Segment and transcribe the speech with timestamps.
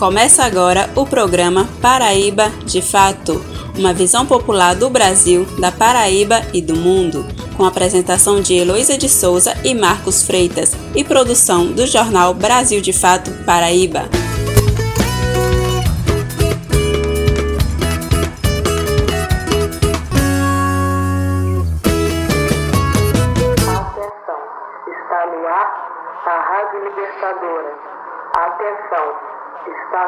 [0.00, 3.44] Começa agora o programa Paraíba de Fato,
[3.76, 9.10] uma visão popular do Brasil, da Paraíba e do mundo, com apresentação de Heloísa de
[9.10, 14.19] Souza e Marcos Freitas e produção do jornal Brasil de Fato Paraíba.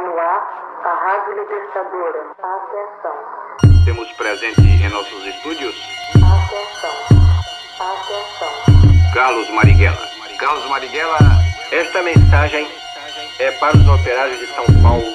[0.03, 2.33] No ar a Rádio Libertadora.
[2.43, 3.85] Atenção.
[3.85, 5.75] Temos presente em nossos estúdios.
[6.17, 6.91] Atenção,
[7.79, 9.13] atenção.
[9.15, 10.09] Carlos Marighella.
[10.39, 11.19] Carlos Marighella,
[11.71, 12.69] esta mensagem
[13.39, 15.15] é para os operários de São Paulo,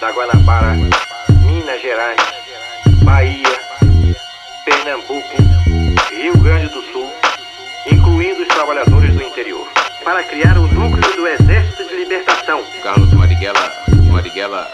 [0.00, 0.74] da Guanabara,
[1.46, 2.20] Minas Gerais,
[3.04, 3.60] Bahia,
[4.64, 5.36] Pernambuco,
[6.10, 7.08] Rio Grande do Sul,
[7.92, 9.68] incluindo os trabalhadores do interior
[10.04, 12.64] para criar o núcleo do Exército de Libertação.
[12.82, 13.70] Carlos Marighella,
[14.10, 14.68] Marighella,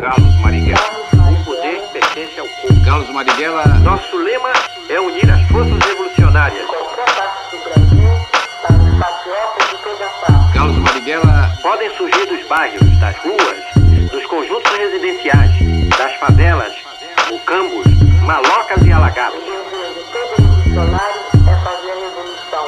[0.00, 0.80] Carlos Marighella.
[1.30, 2.84] O poder pertence ao povo.
[2.84, 3.64] Carlos Marighella.
[3.80, 4.52] Nosso lema
[4.88, 6.66] é unir as forças revolucionárias.
[10.54, 11.52] Carlos Marighella.
[11.60, 15.52] Podem surgir dos bairros, das ruas, dos conjuntos residenciais,
[15.98, 16.72] das favelas,
[17.30, 17.86] mucambos,
[18.22, 19.42] malocas e alagados.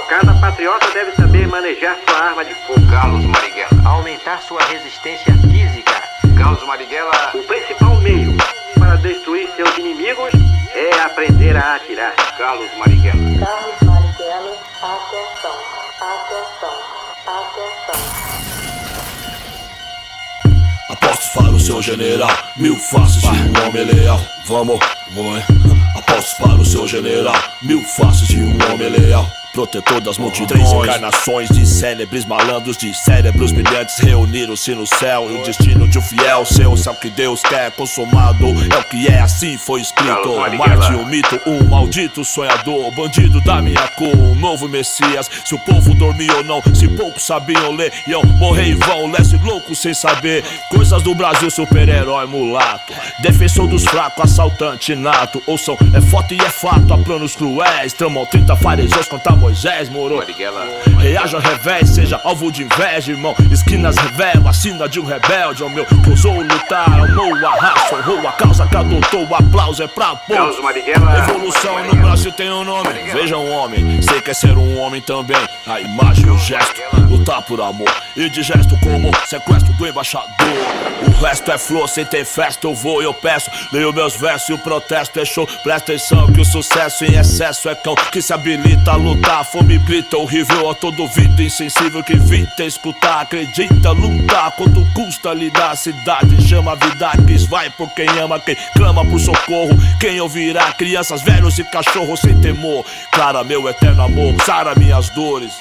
[0.09, 2.81] Cada patriota deve saber manejar sua arma de fogo.
[2.91, 3.89] Carlos Marighella.
[3.89, 5.90] Aumentar sua resistência física.
[6.41, 7.31] Carlos Marighella.
[7.35, 8.35] O principal meio
[8.79, 10.33] para destruir seus inimigos
[10.75, 12.15] é aprender a atirar.
[12.39, 13.39] Carlos Marighella.
[13.39, 15.53] Carlos Marighella, atenção,
[16.01, 16.73] atenção,
[17.27, 18.01] atenção.
[20.89, 24.21] Aposto para o seu general, mil faces de um homem leal.
[24.47, 24.81] Vamos,
[25.11, 25.45] vamos.
[25.95, 30.49] Aposto para o seu general, mil faces de um homem leal protetor das multidões.
[30.51, 35.31] Três encarnações de célebres malandros, de cérebros brilhantes reuniram-se no céu.
[35.31, 38.47] E o destino de um fiel, seu céu que Deus quer consumado.
[38.73, 40.37] É o que é, assim foi escrito.
[40.57, 45.31] Marte, o mito, um maldito sonhador, bandido da minha cor, um novo Messias.
[45.45, 49.37] Se o povo dormia ou não, se poucos sabiam ler, iam morrer em vão, lesse
[49.39, 50.45] louco sem saber.
[50.71, 52.93] Coisas do Brasil, super-herói mulato.
[53.21, 55.43] Defensor dos fracos, assaltante nato.
[55.47, 57.93] Ouçam, é foto e é fato, há planos cruéis.
[57.93, 59.50] Tramam 30 fariseus contra Moisés,
[59.91, 60.23] moro.
[60.99, 63.35] Reaja ao revés, seja alvo de inveja, irmão.
[63.51, 65.87] Esquinas revelam a sina de um rebelde, ao meu.
[66.09, 69.27] Ousou lutar, amou a raça, honrou a causa que adotou.
[69.27, 70.37] O aplauso é pra pôr.
[70.37, 72.91] Evolução no Brasil tem um nome.
[73.13, 75.41] Veja um homem, sei que é ser um homem também.
[75.67, 77.91] A imagem, o gesto, lutar por amor.
[78.17, 80.29] E de gesto como sequestro do embaixador.
[81.07, 83.51] O resto é flor, sem ter festa eu vou e eu peço.
[83.73, 85.47] Leio meus versos e o protesto é show.
[85.63, 89.30] Presta atenção que o sucesso em excesso é cão que se habilita a lutar.
[89.31, 93.21] A fome grita horrível a todo ouvido insensível que evita escutar.
[93.21, 95.77] Acredita lutar quanto custa lidar.
[95.77, 99.71] Cidade chama a vida que vai por quem ama, quem clama por socorro.
[100.01, 102.85] Quem ouvirá crianças, velhos e cachorros sem temor.
[103.13, 105.53] Clara, meu eterno amor, sara minhas dores.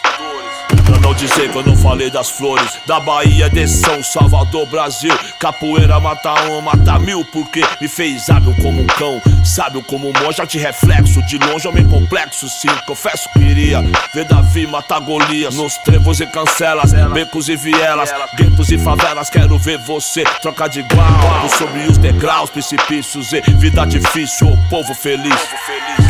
[0.86, 2.78] Pra não dizer que eu não falei das flores.
[2.86, 5.14] Da Bahia de São Salvador, Brasil.
[5.40, 9.22] Capoeira mata um, mata mil Porque me fez hábil como um cão.
[9.44, 11.22] Sábio como um monge, de reflexo.
[11.24, 13.82] De longe homem complexo, sim Confesso que iria
[14.14, 15.56] ver Davi matar Golias.
[15.56, 20.80] Nos trevos e cancelas, becos e vielas Guetos e favelas, quero ver você Trocar de
[20.80, 21.50] igual.
[21.58, 25.40] Sobre os degraus Precipícios e vida difícil O povo feliz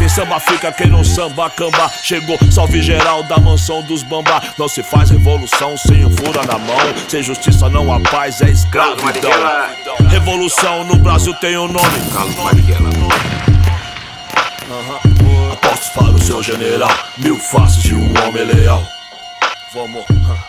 [0.10, 4.68] Quem samba fica, quem não samba, camba Chegou, salve geral da mansão dos bambá não
[4.68, 6.80] se faz revolução sem o fura na mão.
[7.08, 9.32] Sem justiça não há paz, é escravidão.
[10.10, 12.12] Revolução no Brasil tem o um nome.
[12.12, 12.90] Carlos Marighella.
[14.68, 15.52] Uhum.
[15.54, 16.90] Apostos para o seu general,
[17.20, 18.82] mil faces de um homem leal.
[19.72, 20.04] Vamos,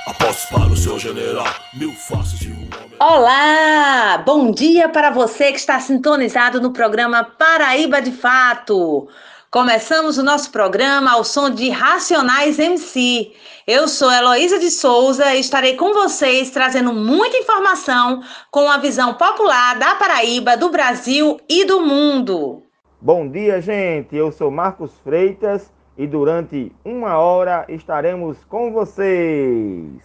[0.06, 4.22] apostos para o seu general, mil faces de um homem Olá!
[4.25, 9.06] Bom dia para você que está sintonizado no programa Paraíba de Fato.
[9.53, 13.33] Começamos o nosso programa ao som de Racionais MC.
[13.66, 19.15] Eu sou Heloísa de Souza e estarei com vocês trazendo muita informação com a visão
[19.15, 22.63] popular da Paraíba, do Brasil e do mundo.
[23.01, 24.15] Bom dia, gente.
[24.15, 30.01] Eu sou Marcos Freitas e durante uma hora estaremos com vocês.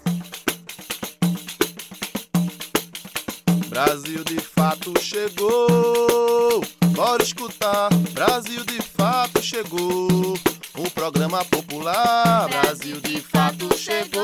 [3.69, 6.61] Brasil de fato chegou.
[6.95, 7.89] Bora escutar.
[8.13, 10.33] Brasil de fato chegou.
[10.77, 12.47] O programa popular.
[12.47, 14.23] Brasil de fato chegou.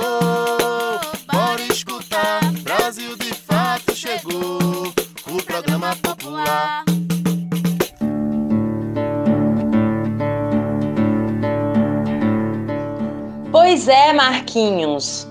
[1.29, 2.39] Bora escutar.
[2.63, 4.93] Brasil de fato chegou.
[5.27, 6.85] O programa popular.
[13.51, 15.27] Pois é, Marquinhos.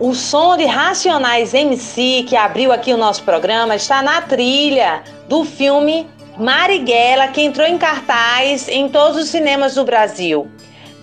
[0.00, 5.44] O som de Racionais MC, que abriu aqui o nosso programa, está na trilha do
[5.44, 10.48] filme Marighella, que entrou em cartaz em todos os cinemas do Brasil.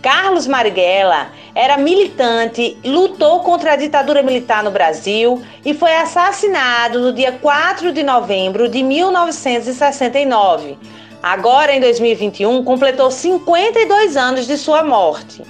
[0.01, 7.13] Carlos Marighella era militante, lutou contra a ditadura militar no Brasil e foi assassinado no
[7.13, 10.77] dia 4 de novembro de 1969.
[11.23, 15.43] Agora, em 2021, completou 52 anos de sua morte.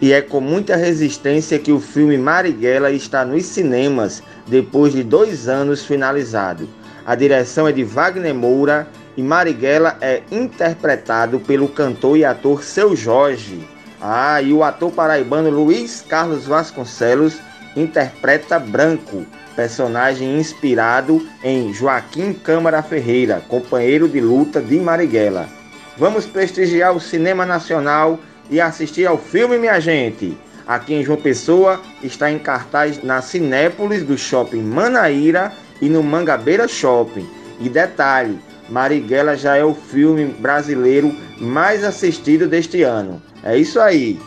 [0.00, 5.48] E é com muita resistência que o filme Marighella está nos cinemas depois de dois
[5.48, 6.68] anos finalizado.
[7.06, 8.86] A direção é de Wagner Moura
[9.16, 13.66] e Marighella é interpretado pelo cantor e ator Seu Jorge.
[14.00, 17.38] Ah, e o ator paraibano Luiz Carlos Vasconcelos
[17.76, 19.24] interpreta Branco,
[19.56, 25.48] personagem inspirado em Joaquim Câmara Ferreira, companheiro de luta de Marighella.
[25.96, 28.18] Vamos prestigiar o cinema nacional
[28.50, 30.36] e assistir ao filme, minha gente.
[30.66, 36.66] Aqui em João Pessoa está em cartaz na Cinépolis do Shopping Manaíra e no Mangabeira
[36.66, 37.28] Shopping.
[37.60, 38.38] E detalhe,
[38.68, 43.22] Marighella já é o filme brasileiro mais assistido deste ano.
[43.42, 44.18] É isso aí.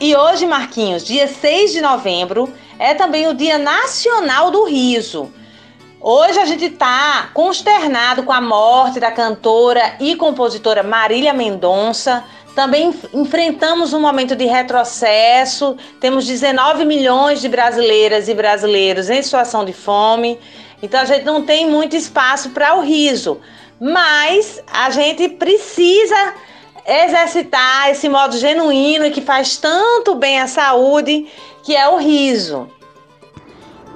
[0.00, 5.32] E hoje, Marquinhos, dia 6 de novembro, é também o Dia Nacional do Riso.
[6.00, 12.22] Hoje a gente está consternado com a morte da cantora e compositora Marília Mendonça.
[12.54, 15.76] Também enfrentamos um momento de retrocesso.
[16.00, 20.38] Temos 19 milhões de brasileiras e brasileiros em situação de fome.
[20.82, 23.40] Então a gente não tem muito espaço para o riso.
[23.80, 26.34] Mas a gente precisa
[26.86, 31.26] exercitar esse modo genuíno que faz tanto bem à saúde,
[31.62, 32.68] que é o riso.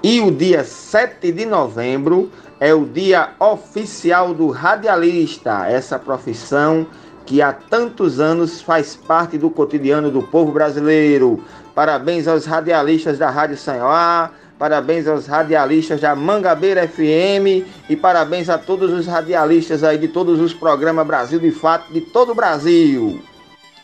[0.02, 2.30] E o dia 7 de novembro
[2.60, 6.86] é o dia oficial do radialista, essa profissão
[7.24, 11.42] que há tantos anos faz parte do cotidiano do povo brasileiro.
[11.74, 14.30] Parabéns aos radialistas da Rádio Sanhoá,
[14.62, 20.38] parabéns aos radialistas da Mangabeira FM e parabéns a todos os radialistas aí de todos
[20.38, 23.20] os programas Brasil de Fato de todo o Brasil.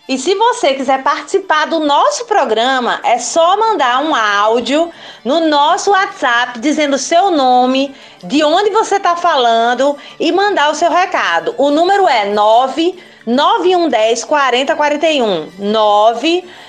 [0.09, 4.89] E se você quiser participar do nosso programa, é só mandar um áudio
[5.25, 7.93] no nosso WhatsApp dizendo seu nome,
[8.23, 11.57] de onde você está falando e mandar o seu recado.
[11.59, 15.49] O número é 99110 4041.
[15.59, 16.68] 99110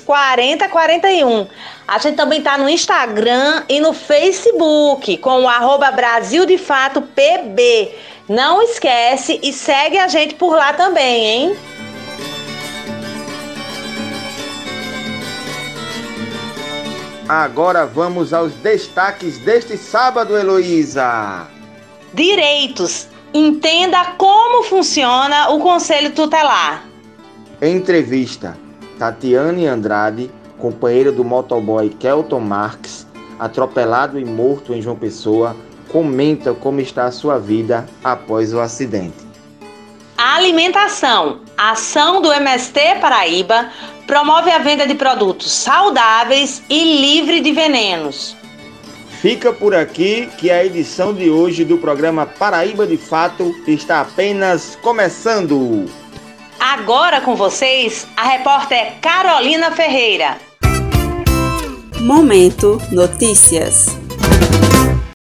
[0.00, 1.46] 4041.
[1.86, 7.00] A gente também está no Instagram e no Facebook com o arroba Brasil de Fato
[7.00, 7.94] PB.
[8.28, 11.56] Não esquece e segue a gente por lá também, hein?
[17.28, 21.46] Agora vamos aos destaques deste sábado, Heloísa.
[22.14, 23.06] Direitos.
[23.34, 26.87] Entenda como funciona o Conselho Tutelar.
[27.60, 28.56] Entrevista.
[28.98, 33.06] Tatiane Andrade, companheira do motoboy Kelton Marques,
[33.38, 35.56] atropelado e morto em João Pessoa,
[35.88, 39.26] comenta como está a sua vida após o acidente.
[40.16, 41.40] Alimentação.
[41.56, 43.70] A ação do MST Paraíba
[44.06, 48.36] promove a venda de produtos saudáveis e livre de venenos.
[49.20, 54.78] Fica por aqui que a edição de hoje do programa Paraíba de Fato está apenas
[54.80, 55.86] começando.
[56.60, 60.40] Agora com vocês, a repórter Carolina Ferreira.
[62.00, 63.86] Momento Notícias.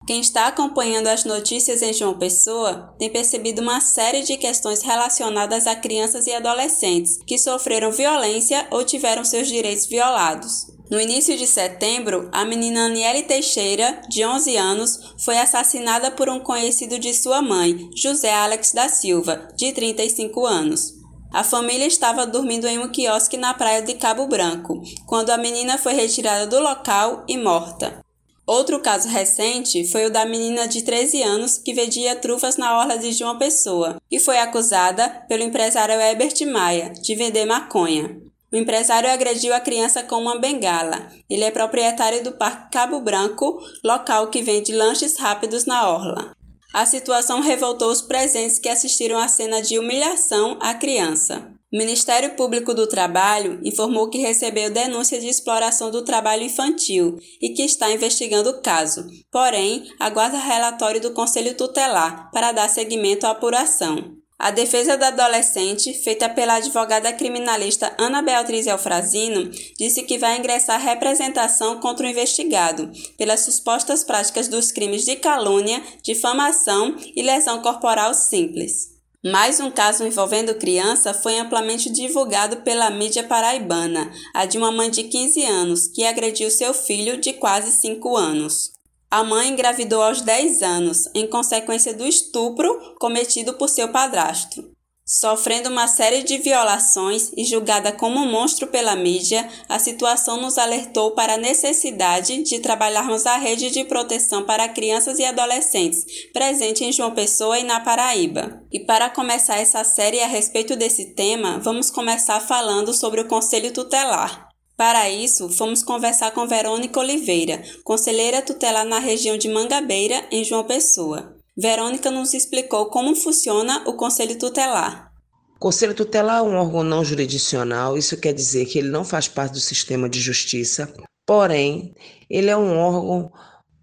[0.05, 5.65] Quem está acompanhando as notícias em João Pessoa tem percebido uma série de questões relacionadas
[5.65, 10.67] a crianças e adolescentes que sofreram violência ou tiveram seus direitos violados.
[10.91, 16.41] No início de setembro, a menina Aniele Teixeira, de 11 anos, foi assassinada por um
[16.41, 21.02] conhecido de sua mãe, José Alex da Silva, de 35 anos.
[21.33, 25.79] A família estava dormindo em um quiosque na praia de Cabo Branco, quando a menina
[25.79, 28.05] foi retirada do local e morta.
[28.45, 32.99] Outro caso recente foi o da menina de 13 anos que vendia trufas na orla
[32.99, 38.21] de João Pessoa e foi acusada pelo empresário Herbert Maia de vender maconha.
[38.51, 41.07] O empresário agrediu a criança com uma bengala.
[41.27, 46.35] Ele é proprietário do Parque Cabo Branco, local que vende lanches rápidos na orla.
[46.73, 51.53] A situação revoltou os presentes que assistiram à cena de humilhação à criança.
[51.71, 57.49] O Ministério Público do Trabalho informou que recebeu denúncia de exploração do trabalho infantil e
[57.49, 63.31] que está investigando o caso, porém, aguarda relatório do Conselho Tutelar para dar seguimento à
[63.31, 64.22] apuração.
[64.43, 70.81] A defesa da adolescente, feita pela advogada criminalista Ana Beatriz Elfrazino, disse que vai ingressar
[70.81, 78.13] representação contra o investigado pelas supostas práticas dos crimes de calúnia, difamação e lesão corporal
[78.13, 78.89] simples.
[79.23, 84.89] Mais um caso envolvendo criança foi amplamente divulgado pela mídia paraibana, a de uma mãe
[84.89, 88.72] de 15 anos que agrediu seu filho de quase 5 anos.
[89.13, 94.67] A mãe engravidou aos 10 anos, em consequência do estupro cometido por seu padrasto.
[95.05, 100.57] Sofrendo uma série de violações e julgada como um monstro pela mídia, a situação nos
[100.57, 106.03] alertou para a necessidade de trabalharmos a rede de proteção para crianças e adolescentes
[106.33, 108.63] presente em João Pessoa e na Paraíba.
[108.71, 113.71] E para começar essa série a respeito desse tema, vamos começar falando sobre o Conselho
[113.71, 114.52] Tutelar.
[114.85, 120.65] Para isso, fomos conversar com Verônica Oliveira, conselheira tutelar na região de Mangabeira, em João
[120.65, 121.37] Pessoa.
[121.55, 125.09] Verônica nos explicou como funciona o Conselho Tutelar.
[125.57, 129.53] Conselho Tutelar é um órgão não jurisdicional, isso quer dizer que ele não faz parte
[129.53, 130.93] do sistema de justiça,
[131.25, 131.95] porém,
[132.29, 133.31] ele é um órgão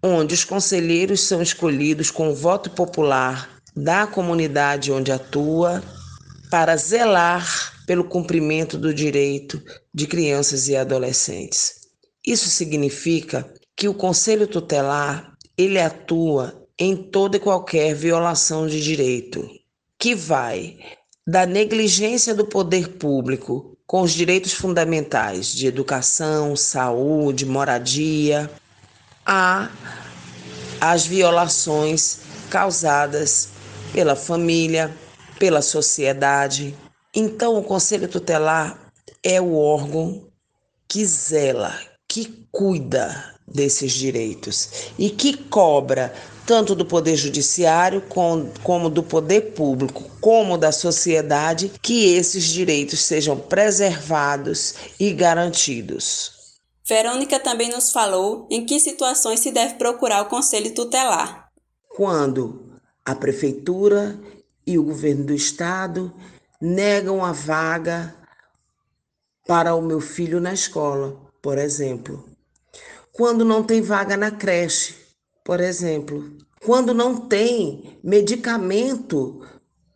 [0.03, 5.81] onde os conselheiros são escolhidos com o voto popular da comunidade onde atua
[6.51, 11.75] para zelar pelo cumprimento do direito de crianças e adolescentes.
[12.27, 19.49] Isso significa que o Conselho Tutelar ele atua em toda e qualquer violação de direito,
[19.97, 20.77] que vai
[21.25, 28.51] da negligência do poder público com os direitos fundamentais de educação, saúde, moradia,
[29.25, 29.71] a
[30.81, 33.49] as violações causadas
[33.93, 34.91] pela família,
[35.41, 36.77] pela sociedade.
[37.11, 38.91] Então, o Conselho Tutelar
[39.23, 40.27] é o órgão
[40.87, 41.75] que zela,
[42.07, 44.69] que cuida desses direitos
[44.99, 46.13] e que cobra
[46.45, 48.03] tanto do Poder Judiciário
[48.61, 56.33] como do Poder Público, como da sociedade, que esses direitos sejam preservados e garantidos.
[56.87, 61.49] Verônica também nos falou em que situações se deve procurar o Conselho Tutelar.
[61.89, 64.19] Quando a Prefeitura
[64.65, 66.13] e o Governo do Estado
[66.61, 68.15] negam a vaga
[69.47, 72.29] para o meu filho na escola, por exemplo.
[73.11, 74.95] Quando não tem vaga na creche,
[75.43, 79.45] por exemplo, quando não tem medicamento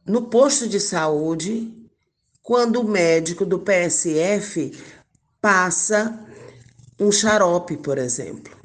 [0.05, 1.71] no posto de saúde,
[2.41, 4.71] quando o médico do PSF
[5.39, 6.27] passa
[6.99, 8.55] um xarope, por exemplo.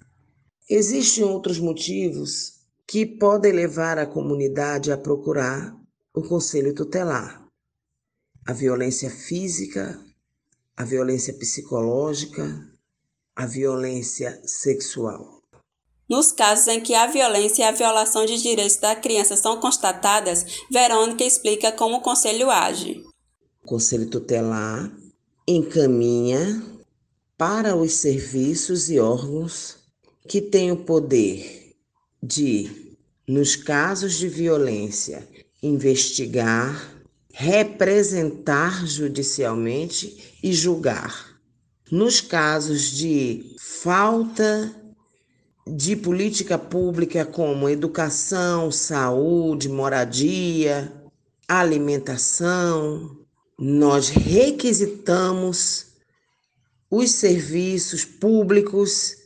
[0.69, 5.80] Existem outros motivos que podem levar a comunidade a procurar
[6.15, 7.47] o conselho tutelar.
[8.47, 10.03] A violência física,
[10.77, 12.69] a violência psicológica,
[13.37, 15.41] a violência sexual.
[16.09, 20.45] Nos casos em que a violência e a violação de direitos da criança são constatadas,
[20.71, 23.05] Verônica explica como o Conselho age.
[23.63, 24.91] O Conselho Tutelar
[25.47, 26.63] encaminha
[27.39, 29.77] para os serviços e órgãos
[30.27, 31.77] que têm o poder
[32.21, 35.27] de, nos casos de violência,
[35.63, 37.03] investigar,
[37.33, 41.39] representar judicialmente e julgar.
[41.91, 44.75] Nos casos de falta
[45.67, 50.93] de política pública como educação, saúde, moradia,
[51.47, 53.19] alimentação,
[53.59, 55.87] nós requisitamos
[56.91, 59.17] os serviços públicos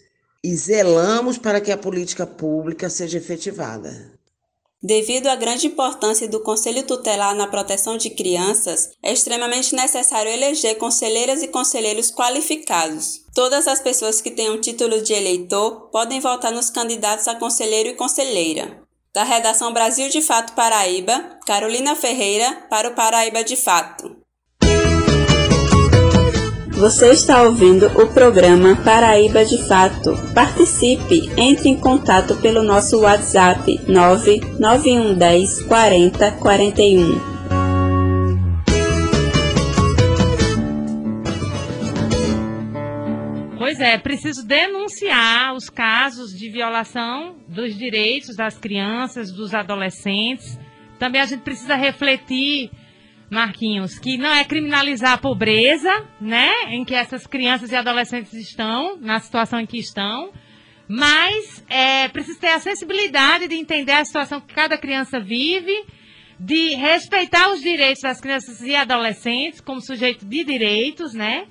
[0.42, 4.12] e zelamos para que a política pública seja efetivada.
[4.86, 10.76] Devido à grande importância do Conselho Tutelar na proteção de crianças, é extremamente necessário eleger
[10.76, 13.22] conselheiras e conselheiros qualificados.
[13.34, 17.94] Todas as pessoas que tenham título de eleitor podem votar nos candidatos a conselheiro e
[17.94, 18.82] conselheira.
[19.14, 24.23] Da redação Brasil de Fato Paraíba, Carolina Ferreira para o Paraíba de Fato.
[26.76, 30.12] Você está ouvindo o programa Paraíba de Fato.
[30.34, 37.34] Participe, entre em contato pelo nosso WhatsApp 99110 40 41.
[43.56, 50.58] Pois é, preciso denunciar os casos de violação dos direitos das crianças, dos adolescentes.
[50.98, 52.70] Também a gente precisa refletir
[53.34, 58.96] Marquinhos, que não é criminalizar a pobreza, né, em que essas crianças e adolescentes estão,
[58.98, 60.32] na situação em que estão,
[60.88, 65.84] mas é preciso ter a sensibilidade de entender a situação que cada criança vive,
[66.38, 71.46] de respeitar os direitos das crianças e adolescentes como sujeito de direitos, né?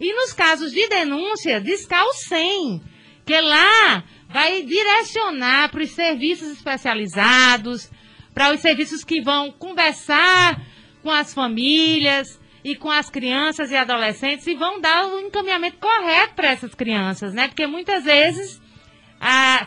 [0.00, 2.80] E nos casos de denúncia, discar o 100,
[3.26, 7.90] que lá vai direcionar para os serviços especializados,
[8.32, 10.62] para os serviços que vão conversar
[11.02, 16.34] com as famílias e com as crianças e adolescentes e vão dar o encaminhamento correto
[16.34, 17.48] para essas crianças, né?
[17.48, 18.60] Porque muitas vezes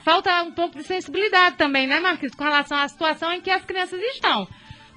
[0.04, 3.66] falta um pouco de sensibilidade também, né, Marquinhos, com relação à situação em que as
[3.66, 4.48] crianças estão.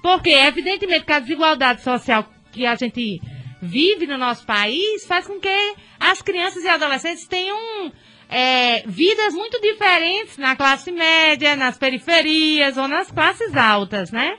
[0.01, 3.19] Porque, evidentemente, que a desigualdade social que a gente
[3.61, 7.91] vive no nosso país faz com que as crianças e adolescentes tenham
[8.29, 14.37] é, vidas muito diferentes na classe média, nas periferias ou nas classes altas, né?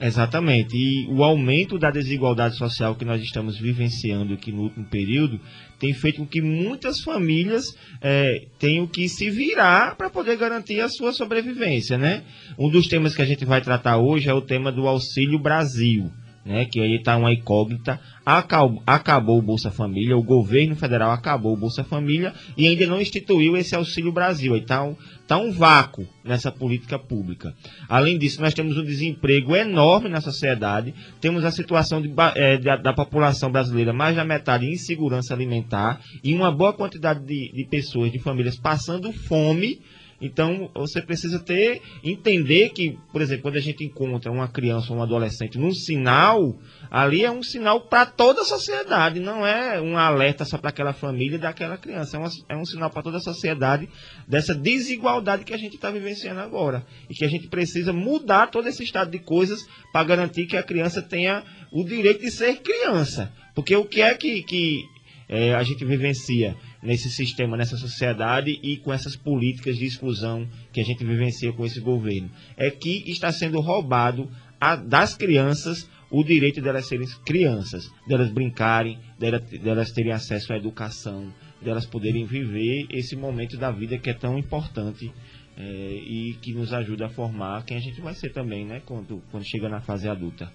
[0.00, 0.76] Exatamente.
[0.76, 5.40] E o aumento da desigualdade social que nós estamos vivenciando aqui no último período
[5.78, 7.64] tem feito com que muitas famílias
[8.00, 12.24] é, tenham que se virar para poder garantir a sua sobrevivência, né?
[12.58, 16.10] Um dos temas que a gente vai tratar hoje é o tema do Auxílio Brasil
[16.44, 18.00] né, que aí está uma incógnita.
[18.24, 23.00] Acabou, acabou o Bolsa Família, o governo federal acabou o Bolsa Família e ainda não
[23.00, 24.56] instituiu esse Auxílio Brasil.
[24.56, 24.96] Está um,
[25.26, 27.54] tá um vácuo nessa política pública.
[27.88, 32.76] Além disso, nós temos um desemprego enorme na sociedade, temos a situação de, é, da,
[32.76, 37.64] da, população brasileira, mais da metade em insegurança alimentar e uma boa quantidade de, de
[37.64, 39.80] pessoas, de famílias passando fome
[40.24, 44.98] então, você precisa ter, entender que, por exemplo, quando a gente encontra uma criança ou
[44.98, 46.56] um adolescente num sinal,
[46.90, 50.94] ali é um sinal para toda a sociedade, não é um alerta só para aquela
[50.94, 52.16] família daquela criança.
[52.16, 53.86] É, uma, é um sinal para toda a sociedade
[54.26, 56.86] dessa desigualdade que a gente está vivenciando agora.
[57.10, 59.60] E que a gente precisa mudar todo esse estado de coisas
[59.92, 63.30] para garantir que a criança tenha o direito de ser criança.
[63.54, 64.84] Porque o que é que, que
[65.28, 66.56] é, a gente vivencia?
[66.84, 71.64] Nesse sistema, nessa sociedade e com essas políticas de exclusão que a gente vivencia com
[71.64, 72.30] esse governo.
[72.56, 78.98] É que está sendo roubado a, das crianças o direito delas serem crianças, delas brincarem,
[79.18, 84.14] delas, delas terem acesso à educação, delas poderem viver esse momento da vida que é
[84.14, 85.10] tão importante
[85.56, 89.22] é, e que nos ajuda a formar quem a gente vai ser também, né, quando,
[89.30, 90.52] quando chega na fase adulta.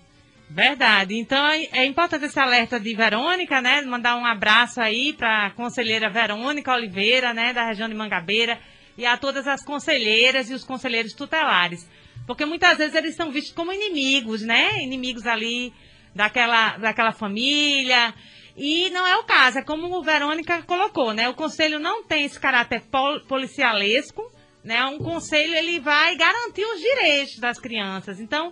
[0.49, 1.15] Verdade.
[1.15, 3.81] Então é, é importante esse alerta de Verônica, né?
[3.81, 8.59] Mandar um abraço aí para a conselheira Verônica Oliveira, né, da região de Mangabeira,
[8.97, 11.87] e a todas as conselheiras e os conselheiros tutelares.
[12.25, 14.81] Porque muitas vezes eles são vistos como inimigos, né?
[14.81, 15.71] Inimigos ali
[16.15, 18.13] daquela, daquela família.
[18.57, 21.29] E não é o caso, é como o Verônica colocou, né?
[21.29, 24.29] O conselho não tem esse caráter pol policialesco,
[24.63, 24.83] né?
[24.85, 28.19] Um conselho ele vai garantir os direitos das crianças.
[28.19, 28.51] Então,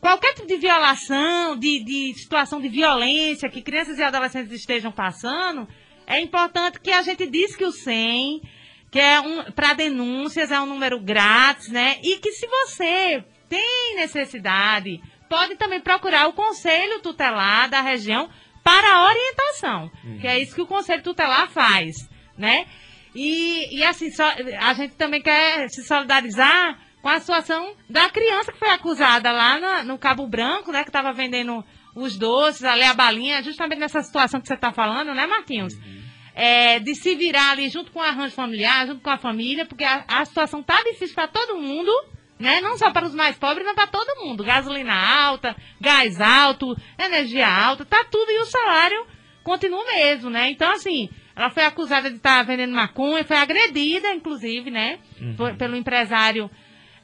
[0.00, 5.68] qualquer tipo de violação, de, de situação de violência que crianças e adolescentes estejam passando,
[6.06, 8.42] é importante que a gente diz que o 100,
[8.90, 11.98] que é um, para denúncias, é um número grátis, né?
[12.02, 18.28] E que se você tem necessidade, pode também procurar o conselho tutelar da região
[18.64, 20.18] para orientação, uhum.
[20.18, 22.66] que é isso que o conselho tutelar faz, né?
[23.14, 24.24] E, e assim, só,
[24.60, 29.82] a gente também quer se solidarizar com a situação da criança que foi acusada lá
[29.82, 30.82] no, no Cabo Branco, né?
[30.82, 35.14] Que estava vendendo os doces, ali a balinha, justamente nessa situação que você está falando,
[35.14, 35.74] né, Marquinhos?
[35.74, 36.00] Uhum.
[36.34, 39.84] É, de se virar ali junto com o arranjo familiar, junto com a família, porque
[39.84, 41.90] a, a situação tá difícil para todo mundo,
[42.38, 42.60] né?
[42.60, 44.44] Não só para os mais pobres, mas para todo mundo.
[44.44, 49.06] Gasolina alta, gás alto, energia alta, tá tudo e o salário
[49.42, 50.50] continua mesmo, né?
[50.50, 55.00] Então, assim, ela foi acusada de estar tá vendendo maconha, foi agredida, inclusive, né?
[55.20, 55.34] Uhum.
[55.36, 56.50] Por, pelo empresário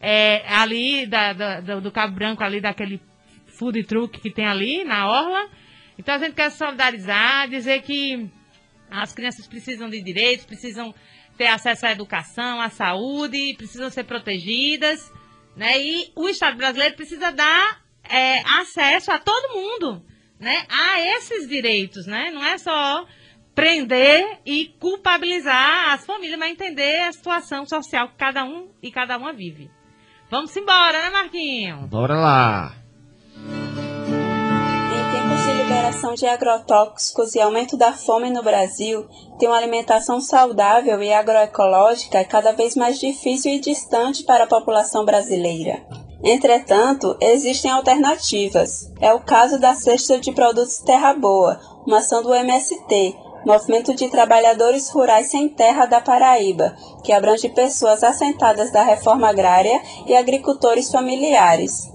[0.01, 3.01] é, ali da, da, do Cabo Branco, ali daquele
[3.47, 5.49] food truck que tem ali na Orla.
[5.99, 8.31] Então a gente quer solidarizar, dizer que
[8.91, 10.95] as crianças precisam de direitos, precisam
[11.37, 15.13] ter acesso à educação, à saúde, precisam ser protegidas,
[15.57, 15.81] né?
[15.81, 20.05] E o Estado brasileiro precisa dar é, acesso a todo mundo,
[20.39, 20.65] né?
[20.69, 22.31] A esses direitos, né?
[22.31, 23.07] Não é só
[23.55, 29.17] prender e culpabilizar as famílias, mas entender a situação social que cada um e cada
[29.17, 29.71] uma vive.
[30.29, 31.87] Vamos embora, né, Marquinho?
[31.87, 32.75] Bora lá.
[34.93, 39.07] Em tempos de liberação de agrotóxicos e aumento da fome no Brasil,
[39.39, 44.49] ter uma alimentação saudável e agroecológica é cada vez mais difícil e distante para a
[44.49, 45.87] população brasileira.
[46.25, 48.93] Entretanto, existem alternativas.
[49.01, 54.11] É o caso da Cesta de Produtos Terra Boa, uma ação do MST, Movimento de
[54.11, 60.91] Trabalhadores Rurais Sem Terra da Paraíba, que abrange pessoas assentadas da reforma agrária e agricultores
[60.91, 61.89] familiares.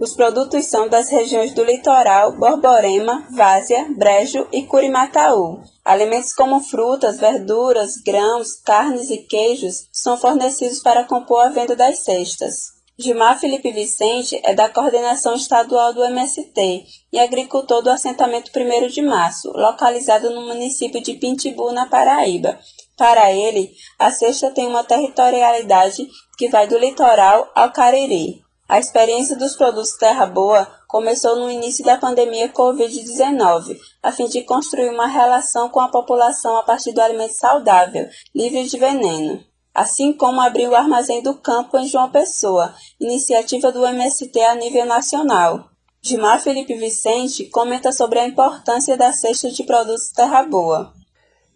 [0.00, 5.60] Os produtos são das regiões do litoral, Borborema, Várzea, Brejo e Curimataú.
[5.84, 12.04] Alimentos como frutas, verduras, grãos, carnes e queijos são fornecidos para compor a venda das
[12.04, 12.75] cestas.
[12.98, 19.02] Gilmar Felipe Vicente é da coordenação estadual do MST e agricultor do assentamento 1 de
[19.02, 22.58] Março, localizado no município de Pintibu, na Paraíba.
[22.96, 28.42] Para ele, a cesta tem uma territorialidade que vai do litoral ao Cariri.
[28.66, 34.40] A experiência dos produtos Terra Boa começou no início da pandemia Covid-19, a fim de
[34.40, 39.44] construir uma relação com a população a partir do alimento saudável, livre de veneno
[39.76, 44.86] assim como abriu o Armazém do Campo em João Pessoa, iniciativa do MST a nível
[44.86, 45.68] nacional.
[46.00, 50.94] Gilmar Felipe Vicente comenta sobre a importância da cesta de produtos Terra Boa.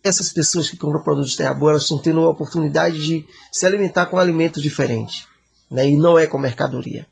[0.05, 4.05] Essas pessoas que compram produtos Terra Boa, elas estão tendo a oportunidade de se alimentar
[4.05, 5.27] com alimentos diferentes.
[5.71, 5.89] Né?
[5.89, 7.07] E não é com mercadoria,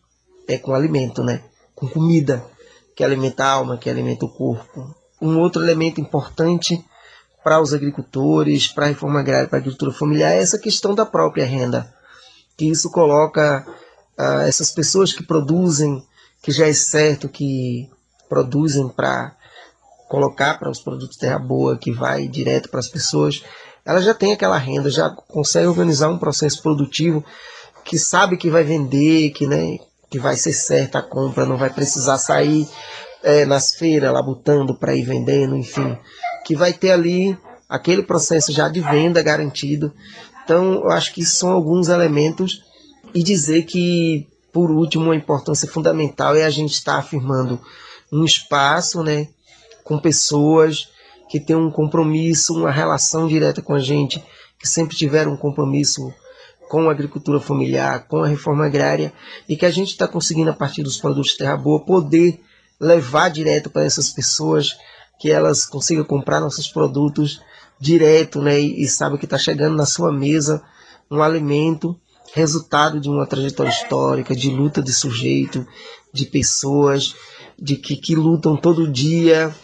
[0.47, 1.43] é com alimento, né?
[1.75, 2.45] com comida,
[2.95, 4.95] que alimenta a alma, que alimenta o corpo.
[5.23, 6.85] Um outro elemento importante
[7.49, 11.07] para os agricultores, para a reforma agrária, para a agricultura familiar, é essa questão da
[11.07, 11.91] própria renda.
[12.59, 13.67] Que isso coloca
[14.21, 16.05] uh, essas pessoas que produzem
[16.43, 17.89] que já é certo que
[18.29, 19.35] produzem para
[20.11, 23.43] colocar para os produtos terra boa, que vai direto para as pessoas,
[23.83, 27.25] ela já tem aquela renda, já consegue organizar um processo produtivo
[27.83, 29.79] que sabe que vai vender, que, né,
[30.11, 32.69] que vai ser certa a compra, não vai precisar sair
[33.23, 35.99] é, nas feiras labutando para ir vendendo, enfim,
[36.49, 37.37] que vai ter ali
[37.69, 39.93] aquele processo já de venda garantido.
[40.43, 42.65] Então, eu acho que são alguns elementos
[43.15, 44.27] e dizer que
[44.59, 47.61] por último, uma importância fundamental é a gente estar afirmando
[48.13, 49.29] um espaço né,
[49.85, 50.89] com pessoas
[51.29, 54.21] que têm um compromisso, uma relação direta com a gente,
[54.59, 56.13] que sempre tiveram um compromisso
[56.69, 59.13] com a agricultura familiar, com a reforma agrária,
[59.49, 62.41] e que a gente está conseguindo, a partir dos produtos Terra Boa, poder
[62.81, 64.77] levar direto para essas pessoas,
[65.19, 67.41] que elas consigam comprar nossos produtos
[67.81, 70.63] direto, né, e, e sabe que está chegando na sua mesa
[71.11, 71.99] um alimento
[72.35, 75.67] resultado de uma trajetória histórica, de luta de sujeito,
[76.13, 77.15] de pessoas
[77.59, 79.55] de que, que lutam todo dia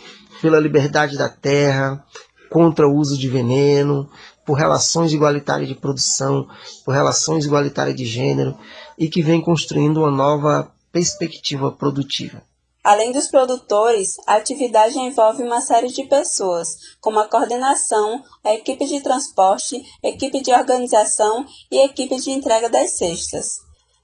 [0.40, 2.04] pela liberdade da terra,
[2.50, 4.08] contra o uso de veneno,
[4.44, 6.46] por relações igualitárias de produção,
[6.84, 8.56] por relações igualitárias de gênero
[8.98, 12.42] e que vem construindo uma nova perspectiva produtiva.
[12.84, 18.84] Além dos produtores, a atividade envolve uma série de pessoas, como a coordenação, a equipe
[18.84, 23.46] de transporte, equipe de organização e equipe de entrega das cestas.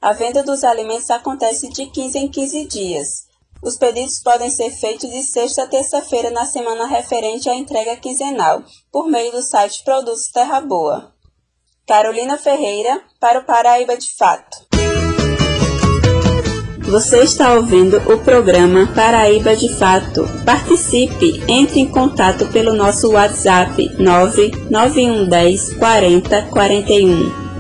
[0.00, 3.08] A venda dos alimentos acontece de 15 em 15 dias.
[3.62, 8.62] Os pedidos podem ser feitos de sexta a terça-feira na semana referente à entrega quinzenal,
[8.90, 11.12] por meio do site Produtos Terra Boa.
[11.86, 14.70] Carolina Ferreira, para o Paraíba de Fato.
[16.90, 20.26] Você está ouvindo o programa Paraíba de Fato.
[20.44, 27.50] Participe, entre em contato pelo nosso WhatsApp 99110 40 41.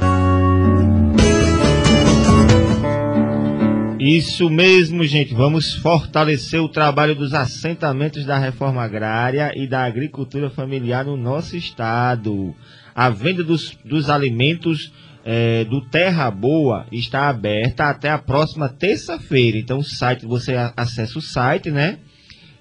[4.00, 5.32] Isso mesmo, gente.
[5.32, 11.56] Vamos fortalecer o trabalho dos assentamentos da reforma agrária e da agricultura familiar no nosso
[11.56, 12.52] estado.
[12.92, 14.90] A venda dos, dos alimentos
[15.24, 19.58] é, do Terra Boa está aberta até a próxima terça-feira.
[19.58, 21.98] Então, o site, você acessa o site, né?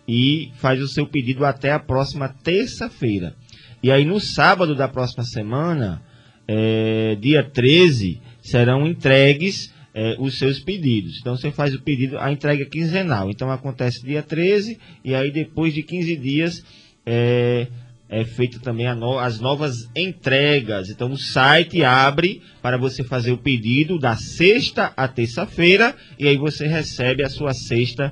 [0.08, 3.36] E faz o seu pedido até a próxima terça-feira.
[3.82, 6.02] E aí, no sábado da próxima semana,
[6.48, 11.20] é, dia 13, serão entregues é, os seus pedidos.
[11.22, 13.30] Então, você faz o pedido, a entrega quinzenal.
[13.30, 16.64] Então, acontece dia 13, e aí, depois de 15 dias,
[17.06, 17.68] é,
[18.10, 20.90] é feita também no, as novas entregas.
[20.90, 26.36] Então o site abre para você fazer o pedido da sexta a terça-feira e aí
[26.36, 28.12] você recebe a sua cesta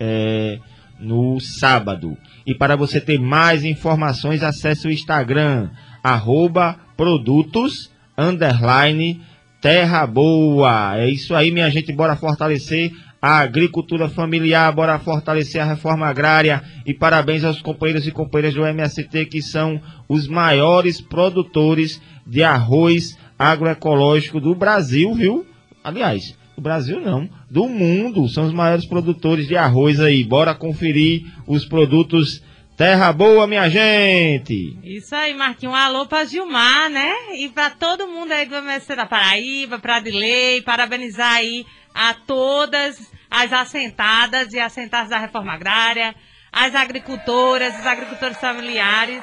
[0.00, 0.58] é,
[0.98, 2.16] no sábado.
[2.44, 5.70] E para você ter mais informações, acesse o Instagram,
[6.02, 9.20] arroba produtos, underline,
[9.60, 10.96] terra boa.
[10.98, 12.92] É isso aí, minha gente, bora fortalecer
[13.26, 18.64] a agricultura familiar, bora fortalecer a reforma agrária e parabéns aos companheiros e companheiras do
[18.64, 25.44] MST que são os maiores produtores de arroz agroecológico do Brasil, viu?
[25.82, 30.22] Aliás, do Brasil não, do mundo, são os maiores produtores de arroz aí.
[30.22, 32.40] Bora conferir os produtos
[32.76, 34.78] Terra Boa, minha gente!
[34.84, 35.74] Isso aí, Marquinhos.
[35.74, 37.10] Um alô pra Gilmar, né?
[37.38, 43.15] E pra todo mundo aí do MST da Paraíba, pra Dilei, parabenizar aí a todas
[43.30, 46.14] as assentadas e assentadas da reforma agrária,
[46.52, 49.22] as agricultoras, os agricultores familiares.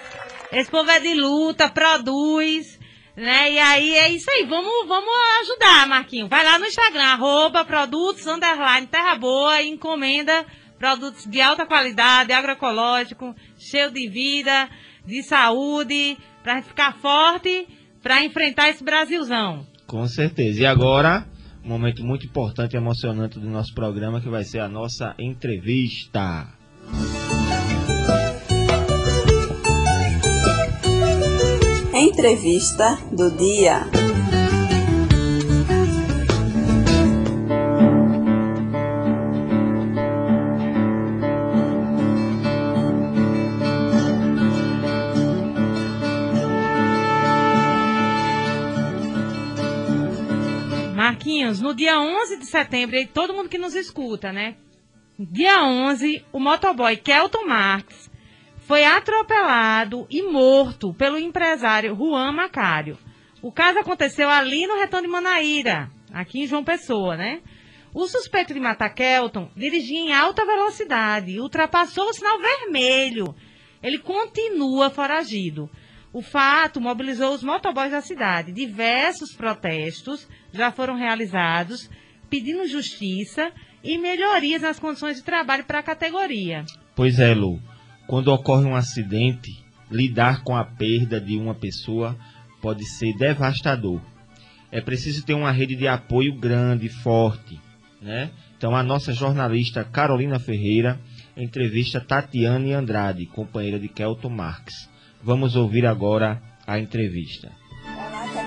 [0.52, 2.80] Esse povo é de luta, produz,
[3.16, 3.52] né?
[3.52, 4.46] E aí é isso aí.
[4.46, 5.12] Vamos, vamos
[5.42, 6.28] ajudar, Marquinho.
[6.28, 10.46] Vai lá no Instagram, arroba produtos, underline, terra boa e encomenda
[10.78, 14.70] produtos de alta qualidade, agroecológico, cheio de vida,
[15.06, 17.68] de saúde, pra gente ficar forte,
[18.02, 19.66] para enfrentar esse Brasilzão.
[19.88, 20.62] Com certeza.
[20.62, 21.26] E agora,
[21.64, 26.48] um momento muito importante e emocionante do nosso programa, que vai ser a nossa entrevista.
[31.94, 34.13] Entrevista do dia.
[51.24, 54.58] Marquinhos, no dia 11 de setembro, e todo mundo que nos escuta, né?
[55.18, 58.12] dia 11, o motoboy Kelton Marques
[58.58, 62.98] foi atropelado e morto pelo empresário Juan Macário.
[63.42, 67.42] O caso aconteceu ali no Retorno de Manaíra, aqui em João Pessoa, né?
[67.94, 73.34] O suspeito de matar Kelton dirigia em alta velocidade ultrapassou o sinal vermelho.
[73.82, 75.70] Ele continua foragido.
[76.12, 78.52] O fato mobilizou os motoboys da cidade.
[78.52, 81.90] Diversos protestos já foram realizados
[82.30, 83.52] pedindo justiça
[83.84, 86.66] e melhorias nas condições de trabalho para a categoria.
[86.96, 87.60] Pois é, Lu.
[88.08, 92.18] Quando ocorre um acidente, lidar com a perda de uma pessoa
[92.62, 94.02] pode ser devastador.
[94.72, 97.60] É preciso ter uma rede de apoio grande, forte,
[98.02, 98.32] né?
[98.58, 101.00] Então a nossa jornalista Carolina Ferreira
[101.36, 104.90] entrevista Tatiane Andrade, companheira de Kelton Marx.
[105.22, 107.52] Vamos ouvir agora a entrevista.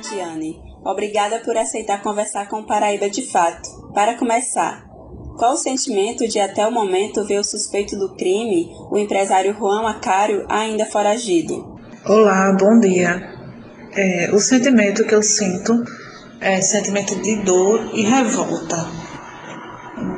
[0.07, 0.63] Tatiane.
[0.85, 3.91] Obrigada por aceitar conversar com o Paraíba de Fato.
[3.93, 4.87] Para começar,
[5.37, 9.83] qual o sentimento de até o momento ver o suspeito do crime, o empresário Juan
[9.83, 11.77] Macário, ainda foragido?
[12.07, 13.35] Olá, bom dia.
[13.93, 15.73] É, o sentimento que eu sinto
[16.41, 18.87] é sentimento de dor e revolta.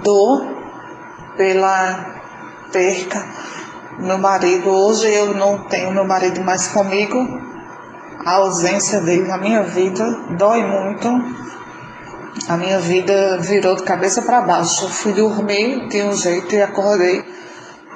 [0.02, 0.46] Dor
[1.36, 2.20] pela
[2.72, 3.24] perca
[3.98, 4.68] meu marido.
[4.68, 7.47] Hoje eu não tenho meu marido mais comigo.
[8.24, 10.04] A ausência dele na minha vida
[10.36, 11.08] dói muito.
[12.48, 14.84] A minha vida virou de cabeça para baixo.
[14.84, 17.24] Eu fui dormir de um jeito e acordei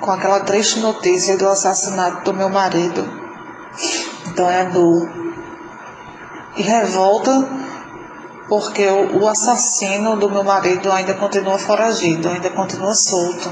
[0.01, 3.09] com aquela triste notícia do assassinato do meu marido.
[4.27, 5.09] Então é dor.
[6.57, 7.49] E revolta
[8.49, 13.51] porque o assassino do meu marido ainda continua foragido, ainda continua solto.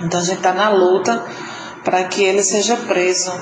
[0.00, 1.22] Então a gente está na luta
[1.86, 3.32] para que ele seja preso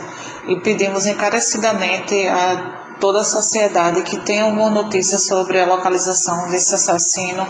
[0.46, 6.74] e pedimos encarecidamente a toda a sociedade que tenha alguma notícia sobre a localização desse
[6.74, 7.48] assassino,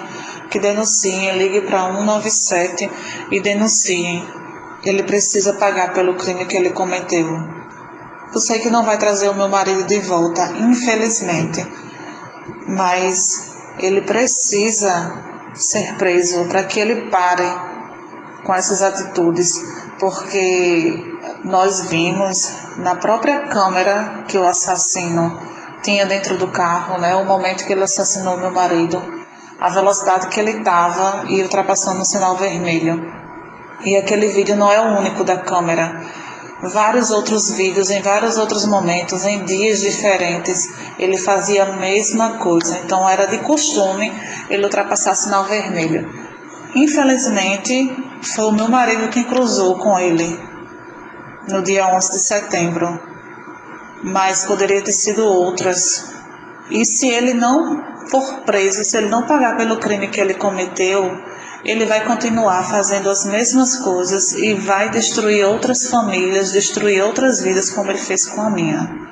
[0.48, 2.88] que denunciem, ligue para 197
[3.32, 4.24] e denunciem.
[4.84, 7.26] Ele precisa pagar pelo crime que ele cometeu.
[8.32, 11.66] Eu sei que não vai trazer o meu marido de volta, infelizmente,
[12.68, 15.12] mas ele precisa
[15.54, 17.48] ser preso para que ele pare
[18.44, 19.58] com essas atitudes,
[20.04, 21.02] porque
[21.42, 25.40] nós vimos na própria câmera que o assassino
[25.82, 29.02] tinha dentro do carro, né, o momento que ele assassinou meu marido,
[29.58, 33.02] a velocidade que ele estava e ultrapassando o sinal vermelho.
[33.82, 36.02] E aquele vídeo não é o único da câmera.
[36.62, 42.78] Vários outros vídeos, em vários outros momentos, em dias diferentes, ele fazia a mesma coisa.
[42.84, 44.12] Então era de costume
[44.50, 46.12] ele ultrapassar sinal vermelho.
[46.74, 50.38] Infelizmente, foi o meu marido quem cruzou com ele
[51.48, 53.00] no dia 11 de setembro,
[54.02, 56.12] mas poderia ter sido outras.
[56.70, 61.10] E se ele não for preso, se ele não pagar pelo crime que ele cometeu,
[61.64, 67.70] ele vai continuar fazendo as mesmas coisas e vai destruir outras famílias, destruir outras vidas,
[67.70, 69.04] como ele fez com a minha.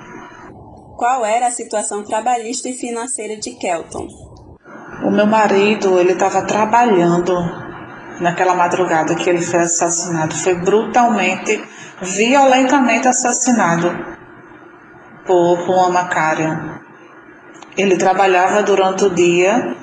[0.96, 4.06] Qual era a situação trabalhista e financeira de Kelton?
[5.04, 7.34] O meu marido, ele estava trabalhando
[8.20, 10.34] naquela madrugada que ele foi assassinado.
[10.34, 11.62] Foi brutalmente
[12.00, 13.94] violentamente assassinado
[15.24, 16.80] por Juan Macário.
[17.76, 19.76] Ele trabalhava durante o dia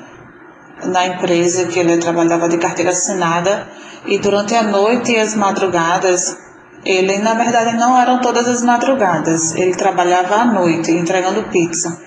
[0.84, 3.68] na empresa que ele trabalhava de carteira assinada
[4.06, 6.38] e durante a noite e as madrugadas,
[6.86, 12.00] ele na verdade não eram todas as madrugadas, ele trabalhava à noite entregando pizza,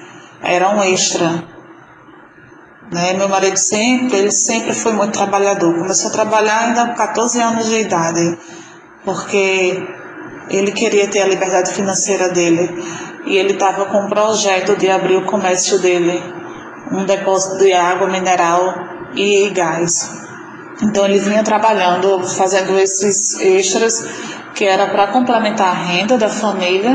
[0.42, 1.51] era um extra.
[2.92, 3.14] Né?
[3.14, 7.66] Meu marido sempre, ele sempre foi muito trabalhador, começou a trabalhar ainda com 14 anos
[7.66, 8.38] de idade,
[9.02, 9.83] porque
[10.50, 12.68] ele queria ter a liberdade financeira dele
[13.24, 16.22] e ele estava com um projeto de abrir o comércio dele,
[16.90, 18.74] um depósito de água mineral
[19.14, 20.11] e gás.
[20.83, 24.05] Então ele vinha trabalhando, fazendo esses extras
[24.55, 26.94] que era para complementar a renda da família.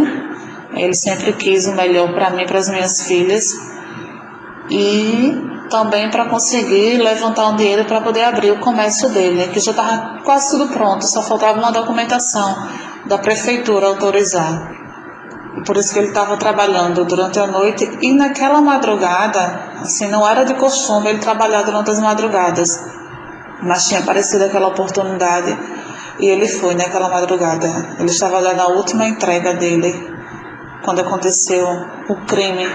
[0.76, 3.56] Ele sempre quis o melhor para mim, para as minhas filhas
[4.70, 9.72] e também para conseguir levantar um dinheiro para poder abrir o comércio dele, que já
[9.72, 12.68] estava quase tudo pronto, só faltava uma documentação
[13.06, 14.72] da prefeitura autorizar.
[15.58, 20.28] E por isso que ele estava trabalhando durante a noite e naquela madrugada, assim, não
[20.28, 22.80] era de costume ele trabalhar durante as madrugadas,
[23.64, 25.58] mas tinha aparecido aquela oportunidade
[26.20, 27.96] e ele foi naquela madrugada.
[28.00, 30.16] Ele estava lá na última entrega dele,
[30.84, 31.68] quando aconteceu
[32.08, 32.68] o crime,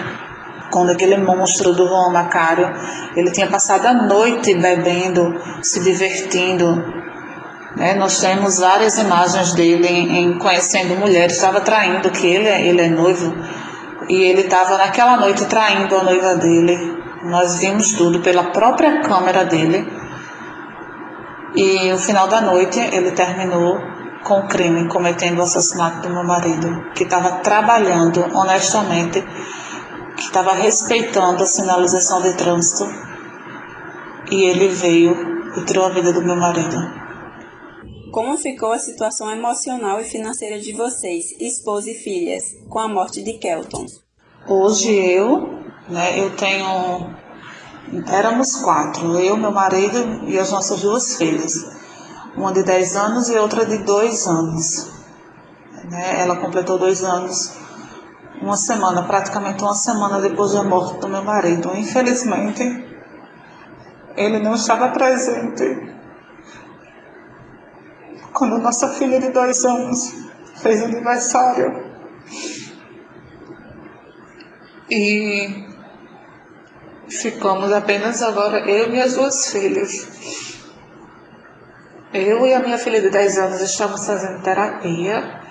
[0.72, 2.72] quando aquele monstro do Juan Macário,
[3.14, 6.82] ele tinha passado a noite bebendo, se divertindo,
[7.76, 7.94] né?
[7.94, 12.80] Nós temos várias imagens dele em, em conhecendo mulheres, estava traindo, que ele, é, ele
[12.80, 13.34] é noivo,
[14.08, 17.00] e ele estava naquela noite traindo a noiva dele.
[17.24, 19.86] Nós vimos tudo pela própria câmera dele.
[21.54, 23.78] E no final da noite ele terminou
[24.24, 29.24] com o crime, cometendo o assassinato do meu marido, que estava trabalhando honestamente,
[30.22, 32.84] que estava respeitando a sinalização de trânsito.
[34.30, 35.14] E ele veio
[35.56, 36.76] e tirou a vida do meu marido.
[38.12, 43.22] Como ficou a situação emocional e financeira de vocês, esposa e filhas, com a morte
[43.22, 43.86] de Kelton?
[44.46, 45.58] Hoje eu,
[45.88, 47.10] né, eu tenho.
[48.08, 51.54] Éramos quatro, eu, meu marido e as nossas duas filhas.
[52.36, 54.90] Uma de 10 anos e outra de 2 anos.
[55.90, 57.62] Né, ela completou dois anos
[58.42, 61.70] uma semana, praticamente uma semana depois da morte do meu marido.
[61.76, 62.84] Infelizmente,
[64.16, 65.92] ele não estava presente
[68.32, 70.12] quando nossa filha de dois anos
[70.56, 71.92] fez aniversário.
[74.90, 75.64] E
[77.08, 80.08] ficamos apenas agora, eu e as duas filhas.
[82.12, 85.41] Eu e a minha filha de 10 anos estamos fazendo terapia.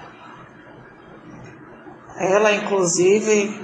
[2.22, 3.60] Ela, inclusive,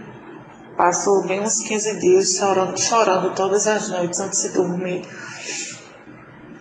[0.75, 5.05] passou bem uns 15 dias chorando, chorando todas as noites antes de dormir.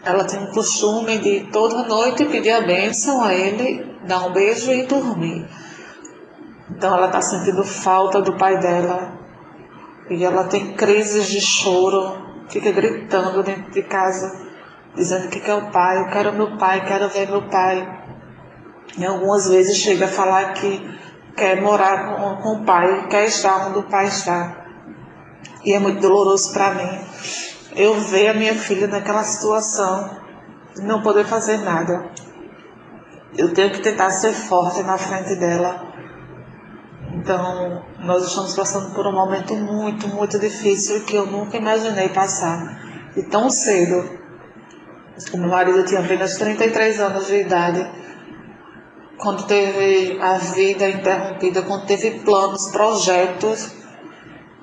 [0.04, 4.70] Ela tem o costume de toda noite pedir a bênção a ele, dar um beijo
[4.70, 5.48] e dormir.
[6.70, 9.12] Então ela está sentindo falta do pai dela.
[10.10, 12.14] E ela tem crises de choro,
[12.50, 14.46] fica gritando dentro de casa,
[14.94, 18.04] dizendo que quer o pai, eu quero meu pai, quero ver meu pai.
[18.98, 21.05] E algumas vezes chega a falar que
[21.36, 24.66] quer morar com, com o pai, quer estar onde o pai está.
[25.64, 27.00] E é muito doloroso para mim
[27.76, 30.18] eu ver a minha filha naquela situação,
[30.78, 32.10] não poder fazer nada.
[33.36, 35.84] Eu tenho que tentar ser forte na frente dela.
[37.12, 42.80] Então, nós estamos passando por um momento muito, muito difícil que eu nunca imaginei passar.
[43.14, 44.08] E tão cedo.
[45.32, 48.05] O meu marido tinha apenas 33 anos de idade.
[49.18, 53.72] Quando teve a vida interrompida, quando teve planos, projetos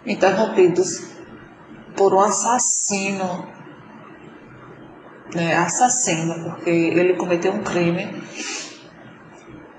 [0.06, 1.14] interrompidos
[1.96, 3.52] por um assassino.
[5.34, 8.22] Né, assassino, porque ele cometeu um crime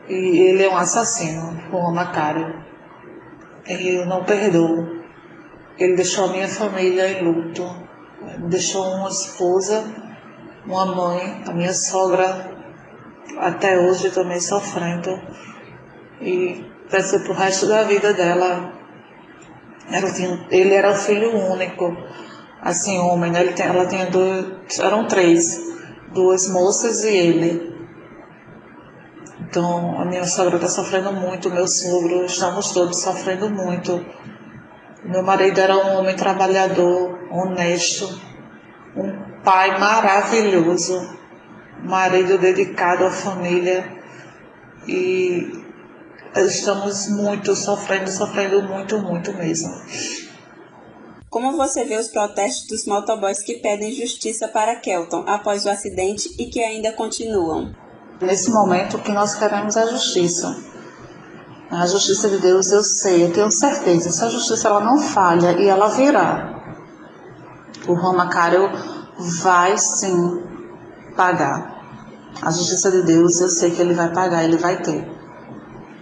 [0.08, 2.64] e ele é um assassino, Juan Macário.
[3.66, 5.04] E eu não perdoo.
[5.78, 7.64] Ele deixou a minha família em luto,
[8.48, 9.84] deixou uma esposa,
[10.66, 12.53] uma mãe, a minha sogra
[13.38, 15.20] até hoje também sofrendo.
[16.20, 18.72] E vai ser pro resto da vida dela
[19.90, 21.96] ela tinha, ele era o filho único,
[22.60, 23.44] assim, homem, né?
[23.52, 25.60] Tem, ela tinha dois, eram três,
[26.12, 27.74] duas moças e ele.
[29.40, 34.04] Então, a minha sogra está sofrendo muito, meu sogro, estamos todos sofrendo muito.
[35.04, 38.20] Meu marido era um homem trabalhador, honesto,
[38.96, 39.12] um
[39.44, 41.18] pai maravilhoso,
[41.84, 43.88] marido dedicado à família
[44.88, 45.62] e
[46.36, 49.72] estamos muito sofrendo, sofrendo muito, muito mesmo.
[51.28, 56.32] Como você vê os protestos dos motoboys que pedem justiça para Kelton após o acidente
[56.38, 57.74] e que ainda continuam?
[58.20, 60.56] Nesse momento, o que nós queremos é justiça.
[61.70, 64.10] A justiça de Deus, eu sei, eu tenho certeza.
[64.10, 66.62] Essa justiça ela não falha e ela virá.
[67.88, 68.70] O Roma Caro
[69.18, 70.42] vai sim
[71.16, 71.73] pagar.
[72.42, 75.10] A justiça de Deus, eu sei que ele vai pagar, ele vai ter.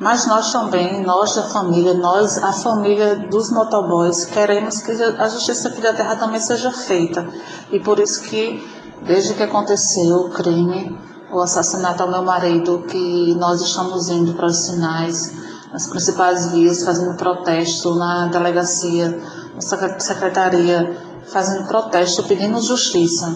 [0.01, 5.69] Mas nós também, nós da família, nós, a família dos motoboys, queremos que a justiça
[5.69, 7.25] aqui da terra também seja feita.
[7.71, 8.67] E por isso que,
[9.07, 10.99] desde que aconteceu o crime,
[11.33, 15.33] o assassinato ao meu marido, que nós estamos indo para os sinais,
[15.73, 19.19] nas principais vias, fazendo protesto na delegacia,
[19.55, 23.35] na secretaria, fazendo protesto, pedindo justiça.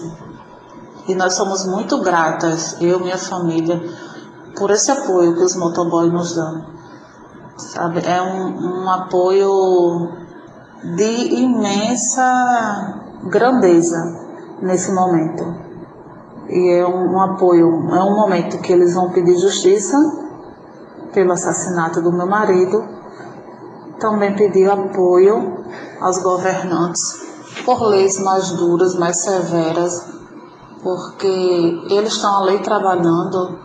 [1.07, 3.81] E nós somos muito gratas, eu e minha família,
[4.57, 6.65] por esse apoio que os motoboys nos dão.
[7.55, 8.01] Sabe?
[8.05, 10.11] É um, um apoio
[10.83, 14.19] de imensa grandeza
[14.61, 15.55] nesse momento.
[16.49, 19.97] E é um, um apoio, é um momento que eles vão pedir justiça
[21.13, 22.83] pelo assassinato do meu marido,
[23.99, 25.63] também pedir apoio
[25.99, 27.27] aos governantes
[27.65, 30.05] por leis mais duras, mais severas,
[30.87, 31.27] porque
[31.89, 33.59] eles estão ali trabalhando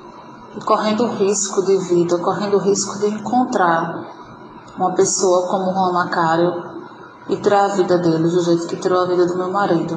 [0.56, 6.52] e correndo risco de vida, correndo risco de encontrar uma pessoa como o Juan Macário
[7.28, 9.96] e tirar a vida dele do jeito que tirou a vida do meu marido.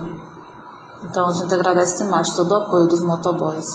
[1.03, 3.65] Então a gente agradece demais todo o apoio dos motoboys.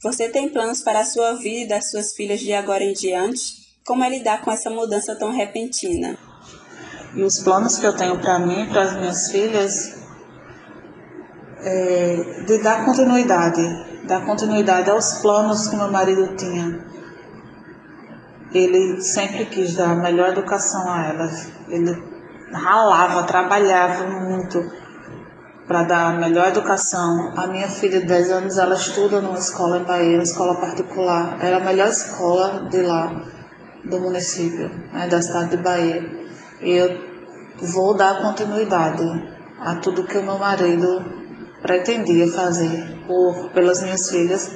[0.00, 3.66] Você tem planos para a sua vida e das suas filhas de agora em diante?
[3.84, 6.16] Como é lidar com essa mudança tão repentina?
[7.16, 10.05] E os planos que eu tenho para mim e para as minhas filhas
[11.66, 13.60] é, de dar continuidade,
[14.06, 16.78] dar continuidade aos planos que meu marido tinha.
[18.54, 21.50] Ele sempre quis dar a melhor educação a elas.
[21.68, 22.00] Ele
[22.52, 24.64] ralava, trabalhava muito
[25.66, 27.32] para dar a melhor educação.
[27.36, 31.36] A minha filha de 10 anos, ela estuda numa escola em Bahia, uma escola particular.
[31.40, 33.24] Era a melhor escola de lá,
[33.84, 36.28] do município, né, da cidade de Bahia.
[36.60, 36.96] E eu
[37.60, 39.04] vou dar continuidade
[39.60, 41.15] a tudo que o meu marido
[41.62, 44.50] pretendia fazer por, pelas minhas filhas,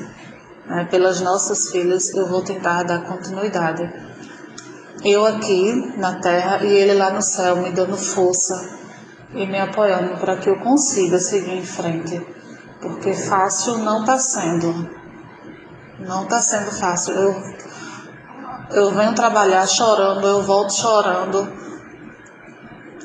[0.66, 3.90] né, pelas nossas filhas, eu vou tentar dar continuidade.
[5.04, 8.78] Eu aqui na terra e ele lá no céu me dando força
[9.32, 12.20] e me apoiando para que eu consiga seguir em frente.
[12.80, 14.90] Porque fácil não está sendo.
[15.98, 17.14] Não está sendo fácil.
[17.14, 17.54] Eu,
[18.72, 21.50] eu venho trabalhar chorando, eu volto chorando,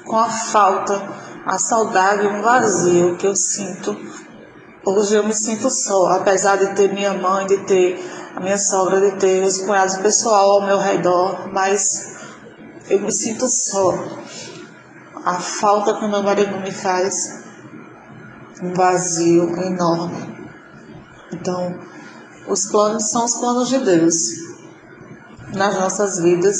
[0.05, 1.01] com a falta,
[1.45, 3.95] a saudade, um vazio que eu sinto.
[4.83, 8.03] Hoje eu me sinto só, apesar de ter minha mãe, de ter
[8.35, 12.15] a minha sogra, de ter os cunhados pessoal ao meu redor, mas
[12.89, 13.95] eu me sinto só
[15.23, 17.43] a falta que meu marido me faz,
[18.61, 20.35] um vazio enorme.
[21.31, 21.79] Então,
[22.47, 24.29] os planos são os planos de Deus
[25.53, 26.57] nas nossas vidas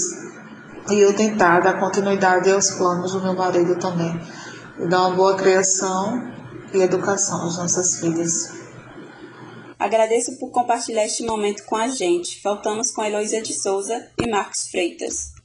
[0.91, 4.19] e eu tentar dar continuidade aos planos do meu marido também
[4.79, 6.31] e dar uma boa criação
[6.73, 8.65] e educação às nossas filhas.
[9.77, 12.41] Agradeço por compartilhar este momento com a gente.
[12.41, 15.35] Faltamos com a Heloísa de Souza e Marcos Freitas.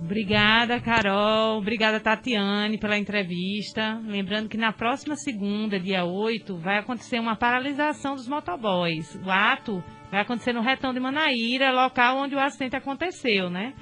[0.00, 1.58] Obrigada, Carol.
[1.58, 4.00] Obrigada, Tatiane, pela entrevista.
[4.06, 9.14] Lembrando que na próxima segunda, dia 8, vai acontecer uma paralisação dos motoboys.
[9.16, 13.74] O ato vai acontecer no retão de Manaíra, local onde o acidente aconteceu, né?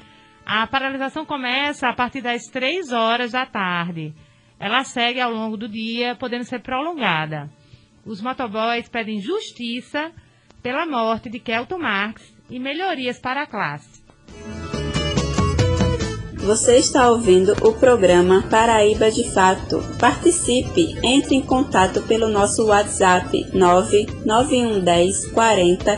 [0.46, 4.14] A paralisação começa a partir das 3 horas da tarde.
[4.60, 7.50] Ela segue ao longo do dia, podendo ser prolongada.
[8.04, 10.12] Os motoboys pedem justiça
[10.62, 14.04] pela morte de Kelton Marx e melhorias para a classe.
[16.44, 19.82] Você está ouvindo o programa Paraíba de Fato.
[19.98, 25.96] Participe, entre em contato pelo nosso WhatsApp 99110 40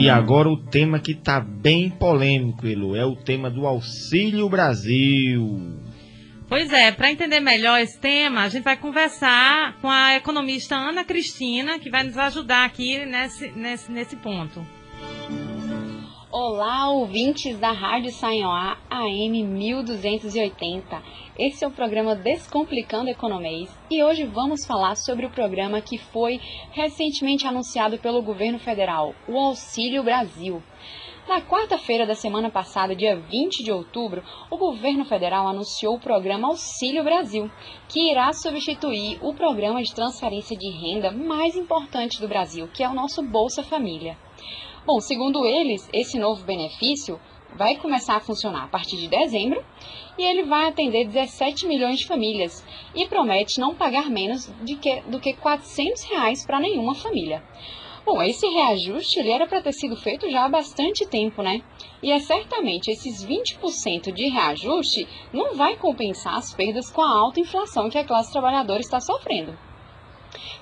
[0.00, 5.76] E agora o tema que está bem polêmico, Elo, é o tema do Auxílio Brasil.
[6.48, 11.02] Pois é, para entender melhor esse tema, a gente vai conversar com a economista Ana
[11.02, 14.64] Cristina, que vai nos ajudar aqui nesse, nesse, nesse ponto.
[16.30, 21.02] Olá, ouvintes da Rádio Sanhoá AM 1280.
[21.38, 26.40] Esse é o programa Descomplicando Economês e hoje vamos falar sobre o programa que foi
[26.72, 30.60] recentemente anunciado pelo governo federal, o Auxílio Brasil.
[31.28, 36.48] Na quarta-feira da semana passada, dia 20 de outubro, o governo federal anunciou o programa
[36.48, 37.48] Auxílio Brasil,
[37.88, 42.88] que irá substituir o programa de transferência de renda mais importante do Brasil, que é
[42.88, 44.18] o nosso Bolsa Família.
[44.84, 47.20] Bom, segundo eles, esse novo benefício
[47.58, 49.64] vai começar a funcionar a partir de dezembro
[50.16, 55.00] e ele vai atender 17 milhões de famílias e promete não pagar menos de que,
[55.02, 57.42] do que 400 reais para nenhuma família.
[58.06, 61.60] Bom, esse reajuste ele era para ter sido feito já há bastante tempo, né?
[62.00, 67.40] E é certamente esses 20% de reajuste não vai compensar as perdas com a alta
[67.40, 69.58] inflação que a classe trabalhadora está sofrendo.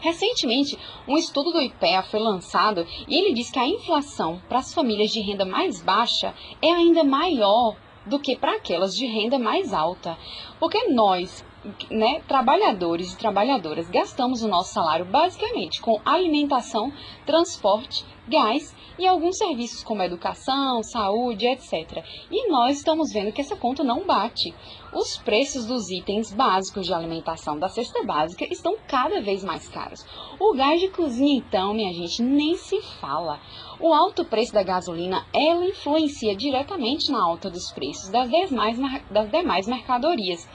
[0.00, 4.72] Recentemente, um estudo do IPEA foi lançado e ele diz que a inflação para as
[4.72, 9.74] famílias de renda mais baixa é ainda maior do que para aquelas de renda mais
[9.74, 10.16] alta.
[10.58, 11.44] Porque nós,
[11.90, 16.92] né, trabalhadores e trabalhadoras, gastamos o nosso salário basicamente com alimentação,
[17.26, 22.04] transporte, gás e alguns serviços como educação, saúde, etc.
[22.30, 24.54] E nós estamos vendo que essa conta não bate.
[24.92, 30.04] Os preços dos itens básicos de alimentação da cesta básica estão cada vez mais caros.
[30.40, 33.38] O gás de cozinha, então, minha gente, nem se fala.
[33.78, 38.78] O alto preço da gasolina, ela influencia diretamente na alta dos preços das demais,
[39.10, 40.45] das demais mercadorias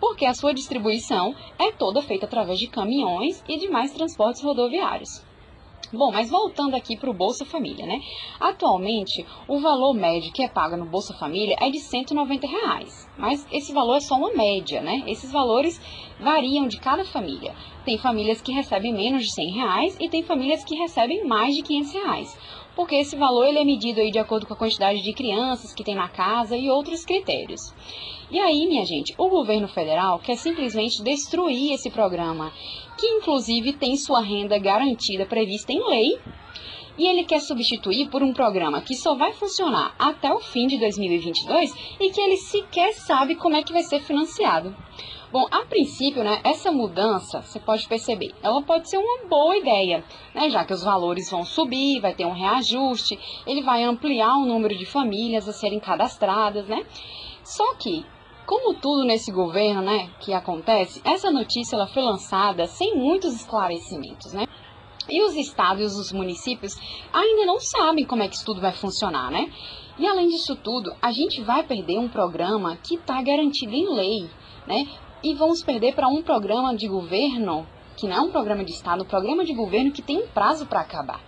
[0.00, 5.26] porque a sua distribuição é toda feita através de caminhões e demais transportes rodoviários.
[5.90, 7.98] Bom, mas voltando aqui para o Bolsa Família, né?
[8.38, 13.46] Atualmente, o valor médio que é pago no Bolsa Família é de 190 reais, mas
[13.50, 15.02] esse valor é só uma média, né?
[15.06, 15.80] Esses valores
[16.20, 17.54] variam de cada família.
[17.86, 21.62] Tem famílias que recebem menos de 100 reais e tem famílias que recebem mais de
[21.62, 22.38] 500 reais,
[22.78, 25.82] porque esse valor ele é medido aí de acordo com a quantidade de crianças que
[25.82, 27.74] tem na casa e outros critérios.
[28.30, 32.52] E aí, minha gente, o governo federal quer simplesmente destruir esse programa,
[32.96, 36.20] que inclusive tem sua renda garantida prevista em lei
[36.96, 40.78] E ele quer substituir por um programa que só vai funcionar até o fim de
[40.78, 44.72] 2022 e que ele sequer sabe como é que vai ser financiado.
[45.30, 50.02] Bom, a princípio, né, essa mudança, você pode perceber, ela pode ser uma boa ideia,
[50.34, 54.46] né, já que os valores vão subir, vai ter um reajuste, ele vai ampliar o
[54.46, 56.82] número de famílias a serem cadastradas, né?
[57.44, 58.06] Só que,
[58.46, 64.32] como tudo nesse governo, né, que acontece, essa notícia ela foi lançada sem muitos esclarecimentos,
[64.32, 64.46] né?
[65.10, 66.72] E os estados e os municípios
[67.12, 69.52] ainda não sabem como é que isso tudo vai funcionar, né?
[69.98, 74.30] E além disso tudo, a gente vai perder um programa que está garantido em lei,
[74.66, 74.88] né?
[75.22, 77.66] E vamos perder para um programa de governo,
[77.96, 80.66] que não é um programa de Estado, um programa de governo que tem um prazo
[80.66, 81.20] para acabar.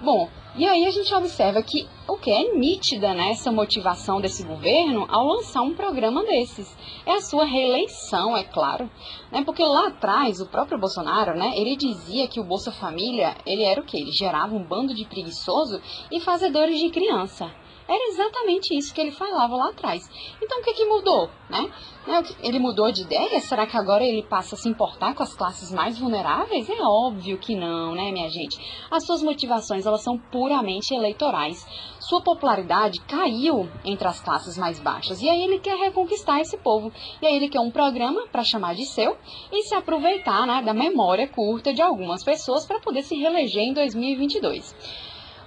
[0.00, 5.06] Bom, e aí a gente observa que o que é nítida né, motivação desse governo
[5.08, 6.76] ao lançar um programa desses.
[7.04, 8.88] É a sua reeleição, é claro.
[9.32, 13.64] Né, porque lá atrás, o próprio Bolsonaro, né, ele dizia que o Bolsa Família, ele
[13.64, 13.98] era o quê?
[13.98, 15.80] Ele gerava um bando de preguiçoso
[16.12, 17.50] e fazedores de criança.
[17.88, 20.08] Era exatamente isso que ele falava lá atrás.
[20.42, 21.30] Então o que, que mudou?
[21.48, 21.72] Né?
[22.06, 23.40] né ele mudou de ideia?
[23.40, 26.68] Será que agora ele passa a se importar com as classes mais vulneráveis?
[26.68, 28.58] É óbvio que não, né, minha gente?
[28.90, 31.66] As suas motivações elas são puramente eleitorais.
[31.98, 36.92] Sua popularidade caiu entre as classes mais baixas e aí ele quer reconquistar esse povo.
[37.22, 39.16] E aí ele quer um programa para chamar de seu
[39.50, 43.72] e se aproveitar né, da memória curta de algumas pessoas para poder se reeleger em
[43.72, 44.74] 2022.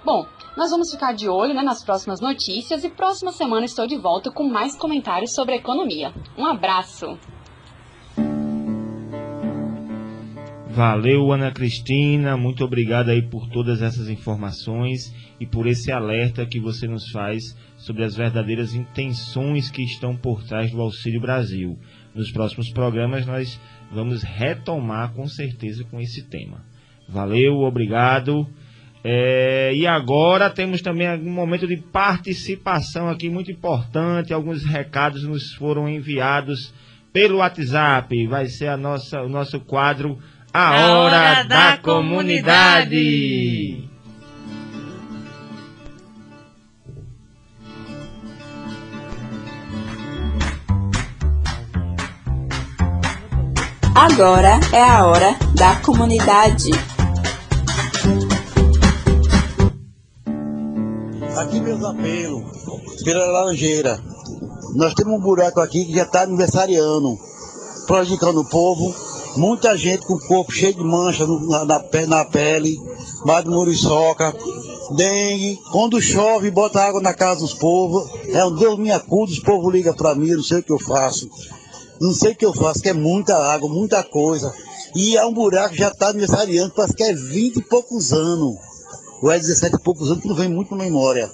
[0.04, 0.26] Bom,
[0.56, 4.30] nós vamos ficar de olho né, nas próximas notícias e próxima semana estou de volta
[4.30, 6.12] com mais comentários sobre economia.
[6.36, 7.18] Um abraço!
[10.74, 12.34] Valeu, Ana Cristina.
[12.34, 17.54] Muito obrigado aí por todas essas informações e por esse alerta que você nos faz
[17.76, 21.78] sobre as verdadeiras intenções que estão por trás do Auxílio Brasil.
[22.14, 26.64] Nos próximos programas nós vamos retomar com certeza com esse tema.
[27.06, 28.46] Valeu, obrigado.
[29.04, 34.32] É, e agora temos também um momento de participação aqui muito importante.
[34.32, 36.72] Alguns recados nos foram enviados
[37.12, 38.26] pelo WhatsApp.
[38.26, 40.18] Vai ser a nossa, o nosso quadro
[40.52, 42.90] A, a Hora, hora, da, da comunidade.
[42.90, 43.92] comunidade.
[53.94, 56.91] Agora é a hora da comunidade.
[61.42, 62.44] Aqui meus apelos,
[63.02, 64.00] pela Laranjeira.
[64.76, 67.18] Nós temos um buraco aqui que já está aniversariando,
[67.84, 68.94] prejudicando o povo.
[69.36, 72.80] Muita gente com o corpo cheio de mancha na, na, na pele,
[73.24, 74.32] mais de muriçoca,
[74.94, 75.58] dengue.
[75.72, 78.08] Quando chove, bota água na casa dos povos.
[78.28, 80.78] É um Deus me acuda, os povos ligam para mim, não sei o que eu
[80.78, 81.28] faço.
[82.00, 84.54] Não sei o que eu faço, que é muita água, muita coisa.
[84.94, 88.71] E é um buraco que já está aniversariando, parece que é 20 e poucos anos
[89.22, 91.30] ou é 17 e poucos anos que não vem muito na memória,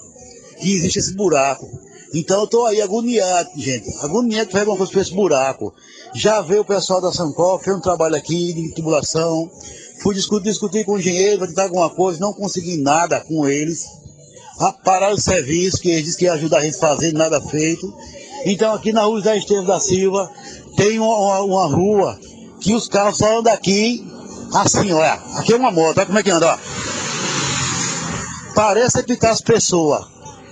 [0.59, 1.67] que existe esse buraco.
[2.13, 5.73] Então eu estou aí agoniado, gente, agoniado fazer alguma coisa para esse buraco.
[6.13, 9.49] Já veio o pessoal da Sancol, fez um trabalho aqui de tubulação,
[10.01, 13.85] fui discutir, discutir com o engenheiro tentar alguma coisa, não consegui nada com eles.
[14.83, 17.91] Pararam o serviço, que eles disseram que ia ajudar a gente a fazer, nada feito.
[18.45, 20.29] Então aqui na rua da Esteves da Silva
[20.75, 22.19] tem uma, uma, uma, rua
[22.59, 24.05] que os carros só andam aqui
[24.53, 25.13] assim, olha.
[25.35, 26.98] Aqui é uma moto, olha como é que anda, ó
[28.53, 30.05] parece picar as pessoas.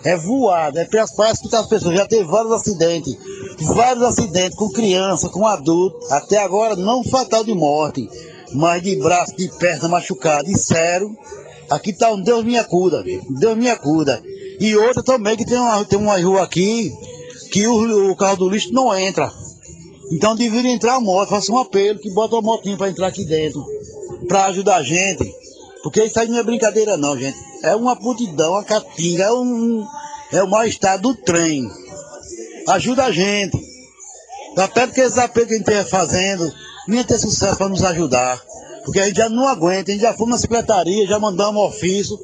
[0.03, 1.95] É voado, é parece picar as pessoas.
[1.95, 3.17] Já teve vários acidentes.
[3.59, 5.97] Vários acidentes com criança, com adulto.
[6.11, 8.09] Até agora não fatal de morte.
[8.53, 10.49] Mas de braço, de perna machucada.
[10.49, 11.15] E sério,
[11.69, 14.21] aqui tá um Deus me acuda, Deus me acuda.
[14.59, 16.93] E outra também que tem uma, tem uma rua aqui
[17.51, 19.31] que o, o carro do lixo não entra.
[20.11, 23.25] Então deveria entrar a moto, faça um apelo que bota uma motinha para entrar aqui
[23.25, 23.65] dentro.
[24.27, 25.33] Para ajudar a gente.
[25.87, 29.85] Porque isso aí não é brincadeira não, gente é uma putidão, a caatinga, é um
[30.31, 31.69] é o mal-estar do trem.
[32.67, 33.57] Ajuda a gente.
[34.57, 36.51] Até porque esse apelo que a gente está fazendo,
[36.87, 38.41] nem ter sucesso para nos ajudar.
[38.83, 42.19] Porque a gente já não aguenta, a gente já foi na secretaria, já mandamos ofício,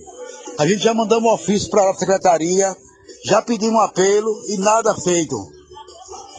[0.58, 2.76] a gente já mandamos ofício para a secretaria,
[3.26, 5.36] já pedimos apelo e nada feito.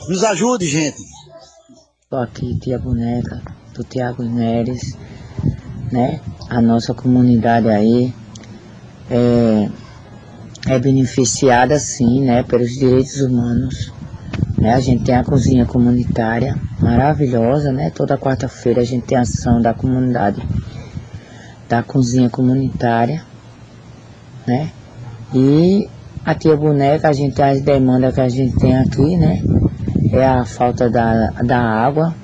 [0.09, 1.01] Nos ajude, gente.
[2.03, 4.95] Estou aqui, tia Boneca, do Tiago Neres,
[5.95, 6.20] né?
[6.51, 8.12] A nossa comunidade aí,
[9.09, 9.68] é,
[10.66, 13.92] é beneficiada sim, né, pelos direitos humanos.
[14.59, 14.74] Né?
[14.74, 17.90] A gente tem a cozinha comunitária maravilhosa, né?
[17.90, 20.42] Toda quarta-feira a gente tem ação da comunidade
[21.68, 23.22] da cozinha comunitária,
[24.47, 24.70] né?
[25.32, 25.88] E
[26.24, 29.42] a tia boneca, a gente as demandas que a gente tem aqui, né?
[30.12, 32.14] É a falta da, da água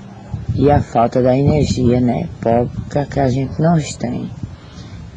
[0.55, 2.29] e a falta da energia, né?
[2.41, 4.31] Pouca que a gente não tem,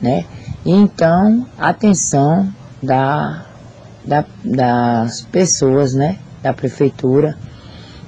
[0.02, 0.26] né?
[0.66, 2.50] Então, atenção
[2.82, 3.46] da,
[4.06, 6.18] da, das pessoas, né?
[6.42, 7.38] Da prefeitura,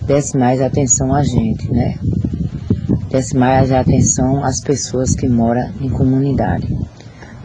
[0.02, 1.98] desse mais atenção a gente, né?
[3.10, 6.68] Desse mais atenção às pessoas que moram em comunidade.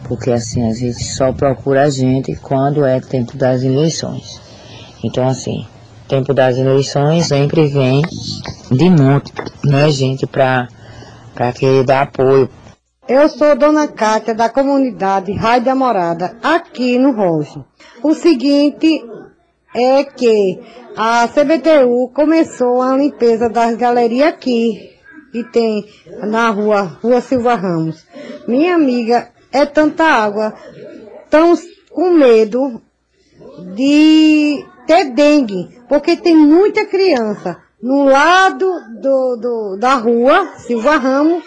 [0.04, 4.40] Porque assim, a gente só procura a gente quando é tempo das eleições.
[5.04, 5.64] Então assim,
[6.10, 8.02] tempo das eleições sempre vem
[8.68, 9.32] de monte,
[9.64, 10.66] né, gente, para
[11.54, 12.50] querer dar apoio.
[13.08, 17.64] Eu sou Dona Cátia, da comunidade Raio da Morada, aqui no Rojo.
[18.02, 19.04] O seguinte
[19.72, 20.60] é que
[20.96, 24.90] a CBTU começou a limpeza das galerias aqui,
[25.30, 25.86] que tem
[26.24, 28.04] na rua, Rua Silva Ramos.
[28.48, 30.54] Minha amiga, é tanta água,
[31.24, 32.82] estamos com medo
[33.74, 38.66] de ter dengue, porque tem muita criança no lado
[39.00, 41.42] do, do, da rua, Silva Ramos,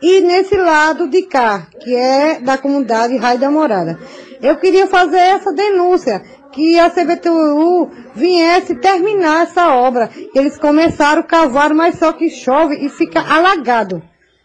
[0.00, 3.98] e nesse lado de cá, que é da comunidade Raio da Morada.
[4.40, 6.22] Eu queria fazer essa denúncia,
[6.54, 10.08] que a CBTU viesse terminar essa obra.
[10.34, 14.00] Eles começaram a cavar, mas só que chove e fica alagado.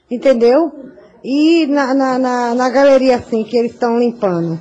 [0.10, 0.72] Entendeu?
[1.24, 4.60] E na, na, na, na galeria assim que eles estão limpando.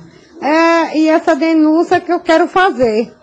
[0.95, 3.13] E essa denúncia que eu quero fazer.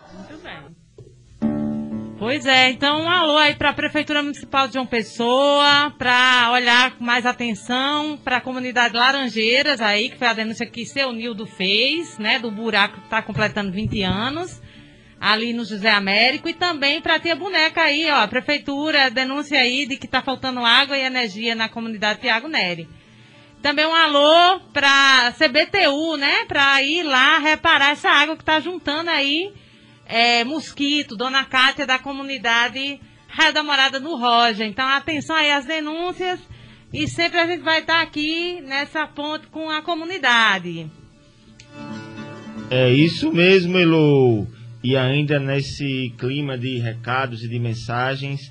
[2.19, 6.97] Pois é, então um alô aí para a Prefeitura Municipal de João Pessoa, para olhar
[6.97, 11.47] com mais atenção para a comunidade Laranjeiras aí, que foi a denúncia que seu Nildo
[11.47, 14.62] fez, né, do buraco que está completando 20 anos,
[15.21, 19.61] ali no José Américo, e também para a Tia Boneca aí, ó, a Prefeitura, denúncia
[19.61, 22.89] aí de que está faltando água e energia na comunidade Tiago Neri.
[23.67, 29.11] Também um alô para CBTU, né, para ir lá reparar essa água que está juntando
[29.11, 29.53] aí
[30.07, 34.69] é, Mosquito, Dona Cátia da comunidade Raio da Morada no Roger.
[34.69, 36.39] Então, atenção aí às denúncias
[36.95, 40.89] e sempre a gente vai estar aqui nessa ponte com a comunidade.
[42.71, 44.47] É isso mesmo, Elo.
[44.81, 48.43] E ainda nesse clima de recados e de mensagens,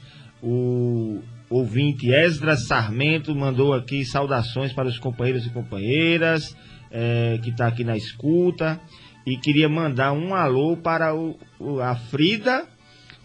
[0.43, 6.56] o ouvinte Esdras Sarmento mandou aqui saudações para os companheiros e companheiras
[6.91, 8.80] é, que está aqui na escuta
[9.26, 12.68] e queria mandar um alô para o, o a Frida,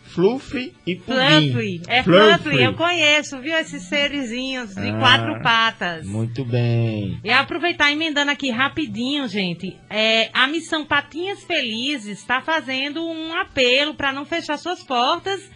[0.02, 1.52] Fluffy e Pudim.
[1.52, 6.04] Fluffy, é Fluffy, eu conheço, viu, esses serizinhos de Ah, quatro patas.
[6.06, 7.20] Muito bem.
[7.22, 13.94] E aproveitar emendando aqui rapidinho, gente, é, a missão Patinhas Felizes está fazendo um apelo
[13.94, 15.48] para não fechar suas portas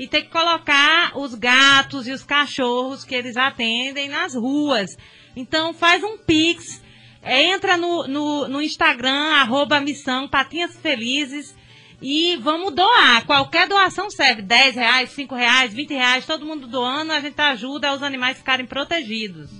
[0.00, 4.96] e ter que colocar os gatos e os cachorros que eles atendem nas ruas.
[5.36, 6.82] Então faz um pix,
[7.22, 11.54] é, entra no, no, no Instagram, arroba missão Patinhas Felizes
[12.00, 13.26] e vamos doar.
[13.26, 17.94] Qualquer doação serve, 10 reais, 5 reais, 20 reais, todo mundo doando, a gente ajuda
[17.94, 19.50] os animais ficarem protegidos.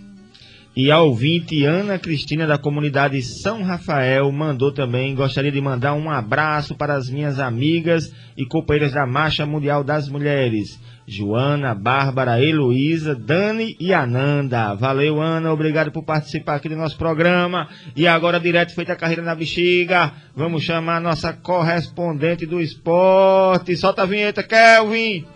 [0.74, 6.08] E a ouvinte Ana Cristina da comunidade São Rafael mandou também, gostaria de mandar um
[6.08, 13.16] abraço para as minhas amigas e companheiras da Marcha Mundial das Mulheres, Joana, Bárbara, Heloísa,
[13.16, 14.74] Dani e Ananda.
[14.74, 17.68] Valeu, Ana, obrigado por participar aqui do nosso programa.
[17.96, 23.76] E agora, direto feita a carreira na bexiga, vamos chamar a nossa correspondente do esporte.
[23.76, 25.26] Solta a vinheta, Kelvin!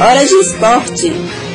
[0.00, 1.49] Hora de esporte.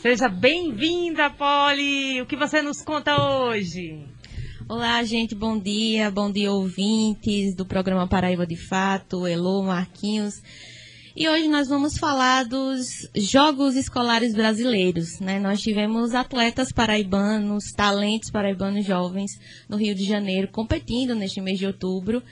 [0.00, 2.22] Seja bem-vinda, Polly!
[2.22, 4.02] O que você nos conta hoje?
[4.66, 10.42] Olá, gente, bom dia, bom dia, ouvintes do programa Paraíba de Fato, Elô, Marquinhos.
[11.14, 15.38] E hoje nós vamos falar dos Jogos Escolares Brasileiros, né?
[15.38, 19.32] Nós tivemos atletas paraibanos, talentos paraibanos jovens
[19.68, 22.22] no Rio de Janeiro competindo neste mês de outubro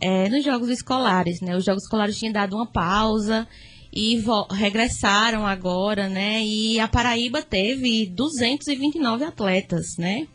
[0.00, 1.56] eh, nos Jogos Escolares, né?
[1.56, 3.44] Os Jogos Escolares tinham dado uma pausa
[3.92, 6.42] e regressaram agora, né?
[6.42, 10.26] E a Paraíba teve 229 atletas, né?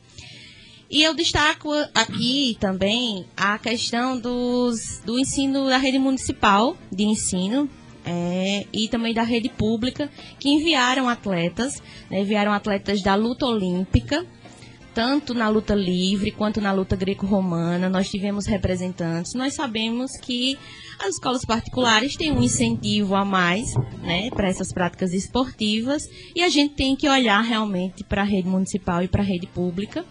[0.89, 7.67] E eu destaco aqui também a questão dos, do ensino da rede municipal de ensino
[8.05, 14.25] é, e também da rede pública, que enviaram atletas, né, enviaram atletas da luta olímpica,
[14.93, 17.89] tanto na luta livre quanto na luta greco-romana.
[17.89, 19.33] Nós tivemos representantes.
[19.33, 20.57] Nós sabemos que
[20.99, 26.03] as escolas particulares têm um incentivo a mais né, para essas práticas esportivas
[26.35, 29.47] e a gente tem que olhar realmente para a rede municipal e para a rede
[29.47, 30.05] pública.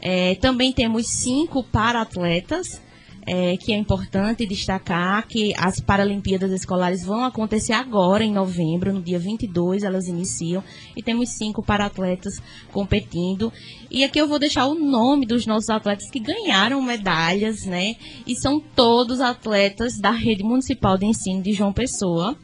[0.00, 2.81] É, também temos cinco para-atletas,
[3.26, 9.00] é, que é importante destacar que as Paralimpíadas Escolares vão acontecer agora, em novembro, no
[9.00, 10.62] dia 22, elas iniciam,
[10.96, 12.34] e temos cinco para-atletas
[12.72, 13.52] competindo.
[13.90, 17.96] E aqui eu vou deixar o nome dos nossos atletas que ganharam medalhas, né?
[18.26, 22.36] E são todos atletas da Rede Municipal de Ensino de João Pessoa.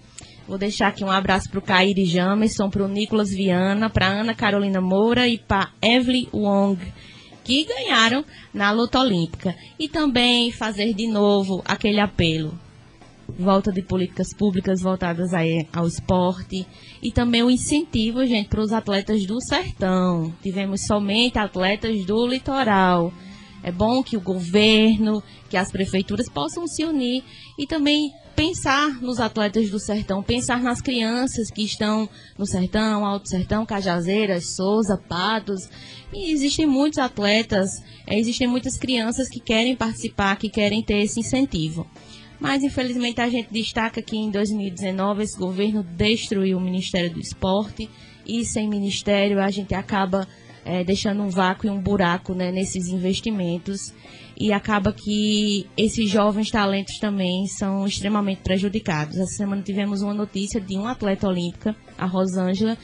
[0.49, 4.35] Vou deixar aqui um abraço para o Caíri Jamerson, para o Nicolas Viana, para Ana
[4.35, 6.81] Carolina Moura e para Evelyn Wong,
[7.49, 8.23] que ganharam
[8.53, 9.57] na luta olímpica.
[9.79, 12.53] E também fazer de novo aquele apelo.
[13.39, 15.31] Volta de políticas públicas voltadas
[15.73, 16.67] ao esporte
[17.03, 20.31] e também o incentivo, gente, para os atletas do sertão.
[20.43, 23.13] Tivemos somente atletas do litoral.
[23.63, 27.25] É bom que o governo, que as prefeituras possam se unir
[27.59, 32.09] e também pensar nos atletas do sertão, pensar nas crianças que estão
[32.39, 35.69] no sertão, Alto Sertão, Cajazeiras, Souza, Patos.
[36.13, 41.19] E existem muitos atletas, é, existem muitas crianças que querem participar, que querem ter esse
[41.19, 41.85] incentivo.
[42.39, 47.91] Mas infelizmente a gente destaca que em 2019 esse governo destruiu o Ministério do Esporte
[48.25, 50.29] e sem ministério a gente acaba
[50.65, 53.93] é, deixando um vácuo e um buraco né, nesses investimentos
[54.41, 59.17] e acaba que esses jovens talentos também são extremamente prejudicados.
[59.17, 62.79] Essa semana tivemos uma notícia de uma atleta olímpica, a Rosângela,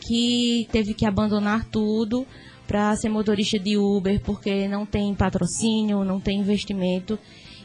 [0.00, 2.26] que teve que abandonar tudo
[2.66, 7.16] para ser motorista de Uber porque não tem patrocínio, não tem investimento.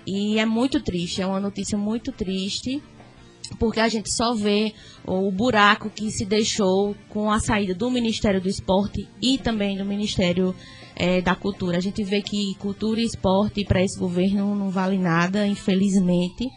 [0.05, 2.81] E é muito triste, é uma notícia muito triste,
[3.57, 4.71] porque a gente só vê
[5.03, 9.85] o buraco que se deixou com a saída do Ministério do Esporte e também do
[9.85, 10.55] Ministério
[11.01, 11.79] é, da cultura.
[11.79, 16.47] A gente vê que cultura e esporte para esse governo não vale nada, infelizmente.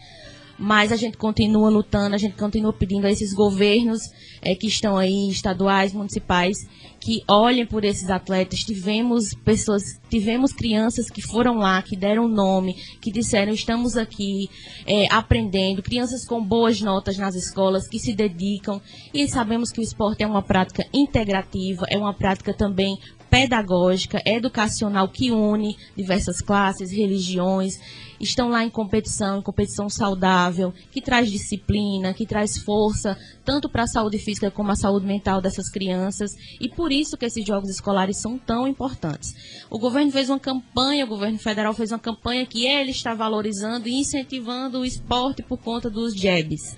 [0.58, 4.02] Mas a gente continua lutando, a gente continua pedindo a esses governos
[4.42, 6.58] é, que estão aí, estaduais, municipais,
[7.00, 8.60] que olhem por esses atletas.
[8.60, 14.48] Tivemos pessoas, tivemos crianças que foram lá, que deram nome, que disseram estamos aqui
[14.86, 18.80] é, aprendendo, crianças com boas notas nas escolas, que se dedicam.
[19.12, 22.96] E sabemos que o esporte é uma prática integrativa, é uma prática também
[23.34, 27.80] pedagógica, educacional que une diversas classes, religiões,
[28.20, 33.82] estão lá em competição, em competição saudável, que traz disciplina, que traz força, tanto para
[33.82, 36.30] a saúde física como a saúde mental dessas crianças,
[36.60, 39.34] e por isso que esses jogos escolares são tão importantes.
[39.68, 43.88] O governo fez uma campanha, o governo federal fez uma campanha que ele está valorizando
[43.88, 46.76] e incentivando o esporte por conta dos JEBs.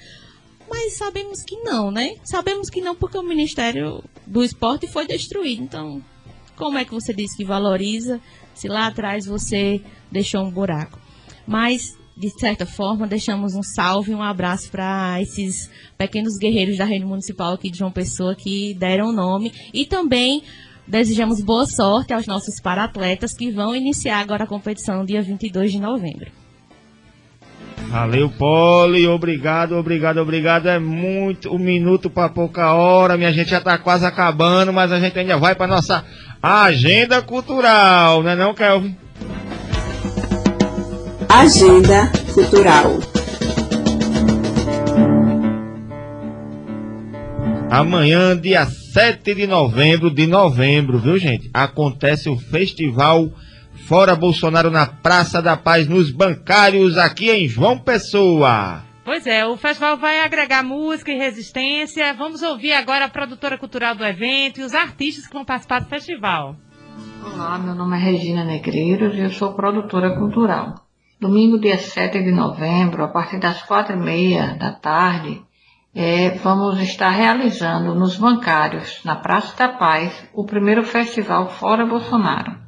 [0.70, 2.16] Mas sabemos que não, né?
[2.24, 5.62] Sabemos que não porque o Ministério do Esporte foi destruído.
[5.62, 6.02] Então,
[6.56, 8.20] como é que você diz que valoriza
[8.54, 9.80] se lá atrás você
[10.10, 10.98] deixou um buraco?
[11.46, 16.84] Mas, de certa forma, deixamos um salve e um abraço para esses pequenos guerreiros da
[16.84, 20.42] rede municipal aqui de João Pessoa que deram o nome e também
[20.86, 25.80] desejamos boa sorte aos nossos para-atletas que vão iniciar agora a competição dia 22 de
[25.80, 26.30] novembro.
[27.88, 29.06] Valeu, Poli.
[29.06, 30.68] Obrigado, obrigado, obrigado.
[30.68, 33.16] É muito um minuto para pouca hora.
[33.16, 36.04] Minha gente já está quase acabando, mas a gente ainda vai para nossa
[36.46, 38.96] agenda cultural, né, não, Kelvin?
[41.28, 42.98] Agenda cultural.
[47.68, 51.50] Amanhã, dia 7 de novembro, de novembro, viu, gente?
[51.52, 53.28] Acontece o festival
[53.86, 58.85] Fora Bolsonaro na Praça da Paz, nos bancários, aqui em João Pessoa.
[59.06, 62.12] Pois é, o festival vai agregar música e resistência.
[62.12, 65.88] Vamos ouvir agora a produtora cultural do evento e os artistas que vão participar do
[65.88, 66.56] festival.
[67.22, 70.74] Olá, meu nome é Regina Negreiros e eu sou produtora cultural.
[71.20, 75.40] Domingo, dia 7 de novembro, a partir das quatro e meia da tarde,
[75.94, 82.66] é, vamos estar realizando nos bancários, na Praça da Paz, o primeiro festival Fora Bolsonaro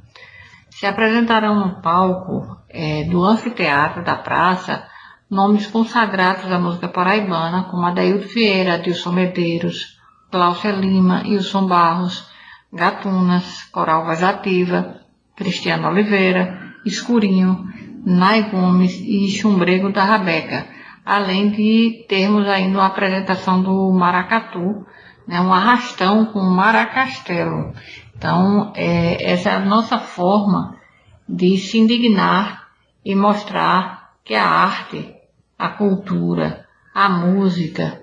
[0.70, 4.86] se apresentarão no palco é, do anfiteatro da praça
[5.30, 9.98] nomes consagrados da música paraibana, como Adaildo Vieira, Adilson Medeiros,
[10.30, 12.28] Cláudia Lima, Wilson Barros,
[12.72, 15.00] Gatunas, Coral Voz Ativa,
[15.36, 17.66] Cristiano Oliveira, Escurinho,
[18.04, 20.66] Nai Gomes e Chumbrego da Rabeca,
[21.04, 24.86] além de termos ainda uma apresentação do Maracatu,
[25.26, 27.72] né, um arrastão com Maracastelo.
[28.16, 30.76] Então, é, essa é a nossa forma
[31.28, 32.68] de se indignar
[33.04, 35.14] e mostrar que a arte,
[35.58, 38.00] a cultura, a música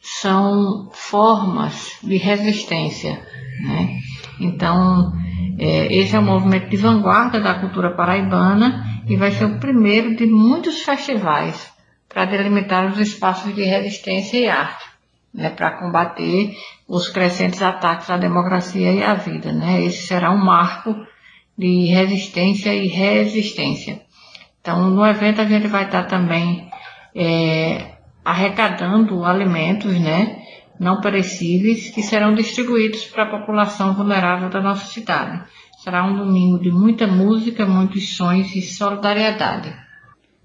[0.00, 3.20] são formas de resistência.
[3.62, 3.98] Né?
[4.40, 5.12] Então,
[5.58, 10.14] é, esse é um movimento de vanguarda da cultura paraibana e vai ser o primeiro
[10.14, 11.72] de muitos festivais
[12.08, 14.84] para delimitar os espaços de resistência e arte
[15.32, 16.56] né, para combater
[16.86, 19.52] os crescentes ataques à democracia e à vida.
[19.52, 19.82] Né?
[19.84, 20.94] Esse será um marco
[21.56, 24.02] de resistência e resistência.
[24.60, 26.67] Então, no evento a gente vai estar também
[27.18, 30.42] é, arrecadando alimentos, né,
[30.78, 35.42] não perecíveis, que serão distribuídos para a população vulnerável da nossa cidade.
[35.82, 39.74] Será um domingo de muita música, muitos sonhos e solidariedade.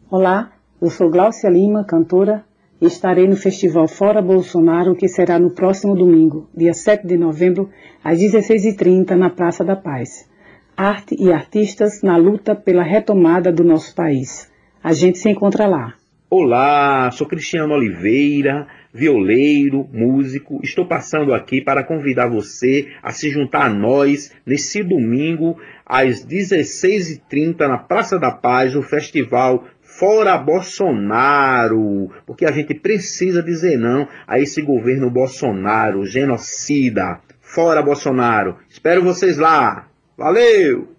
[0.09, 0.51] Olá,
[0.81, 2.43] eu sou Glaucia Lima, cantora
[2.85, 7.69] estarei no Festival Fora Bolsonaro, que será no próximo domingo, dia 7 de novembro,
[8.03, 10.29] às 16h30, na Praça da Paz.
[10.75, 14.51] Arte e artistas na luta pela retomada do nosso país.
[14.83, 15.93] A gente se encontra lá.
[16.35, 20.59] Olá, sou Cristiano Oliveira, violeiro, músico.
[20.63, 27.67] Estou passando aqui para convidar você a se juntar a nós nesse domingo às 16h30
[27.67, 34.39] na Praça da Paz, no Festival Fora Bolsonaro, porque a gente precisa dizer não a
[34.39, 37.19] esse governo Bolsonaro, genocida.
[37.41, 38.57] Fora Bolsonaro.
[38.67, 39.87] Espero vocês lá.
[40.17, 40.93] Valeu!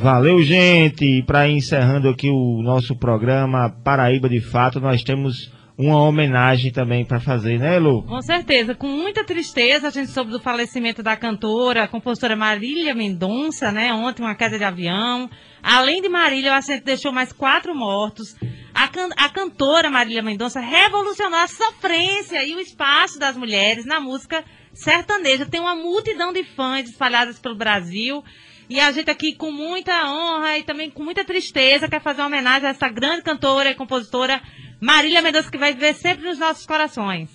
[0.00, 1.22] Valeu, gente!
[1.26, 7.20] Para encerrando aqui o nosso programa Paraíba de Fato, nós temos uma homenagem também para
[7.20, 8.02] fazer, né, Lu?
[8.04, 13.70] Com certeza, com muita tristeza a gente soube do falecimento da cantora, compositora Marília Mendonça,
[13.70, 13.92] né?
[13.92, 15.28] Ontem uma queda de avião.
[15.62, 18.34] Além de Marília, o acidente deixou mais quatro mortos.
[18.72, 24.00] A, can a cantora Marília Mendonça revolucionou a sofrência e o espaço das mulheres na
[24.00, 24.42] música
[24.72, 25.44] sertaneja.
[25.44, 28.24] Tem uma multidão de fãs espalhadas pelo Brasil.
[28.70, 32.28] E a gente aqui com muita honra e também com muita tristeza quer fazer uma
[32.28, 34.40] homenagem a essa grande cantora e compositora
[34.80, 37.28] Marília Mendonça, que vai viver sempre nos nossos corações.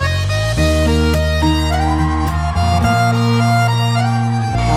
[0.00, 0.04] A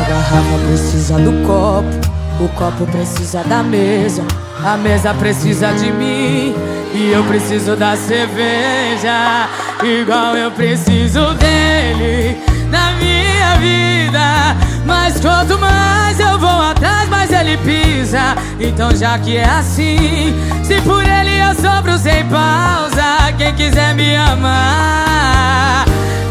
[0.09, 1.87] garrafa precisa do copo,
[2.43, 4.27] o copo precisa da mesa,
[4.61, 6.53] a mesa precisa de mim
[6.93, 9.47] e eu preciso da cerveja,
[9.81, 14.55] igual eu preciso dele na minha vida.
[14.85, 18.35] Mas quanto mais eu vou atrás, mais ele pisa.
[18.59, 24.15] Então já que é assim, se por ele eu sofro sem pausa, quem quiser me
[24.15, 25.85] amar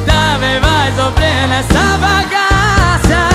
[0.06, 3.28] também vai sofrer nessa bagaça.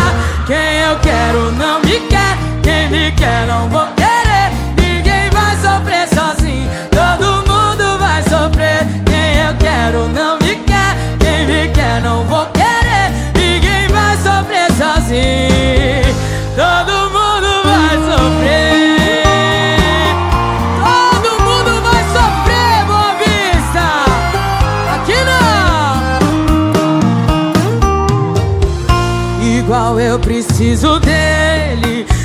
[0.46, 4.03] Quem eu quero não me quer, quem me quer não vou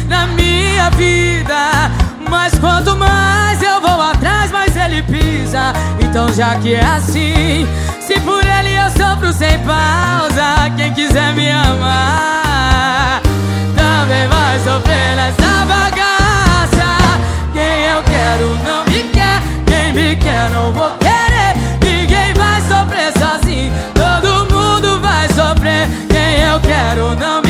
[0.09, 1.91] na minha vida.
[2.29, 5.73] Mas quanto mais eu vou atrás, mais ele pisa.
[6.01, 7.67] Então já que é assim,
[8.01, 13.23] se por ele eu sofro sem pausa, quem quiser me amar
[14.09, 16.89] também vai sofrer nessa bagaça.
[17.53, 21.55] Quem eu quero não me quer, quem me quer não vou querer.
[21.83, 25.89] Ninguém vai sofrer sozinho, todo mundo vai sofrer.
[26.09, 27.48] Quem eu quero não me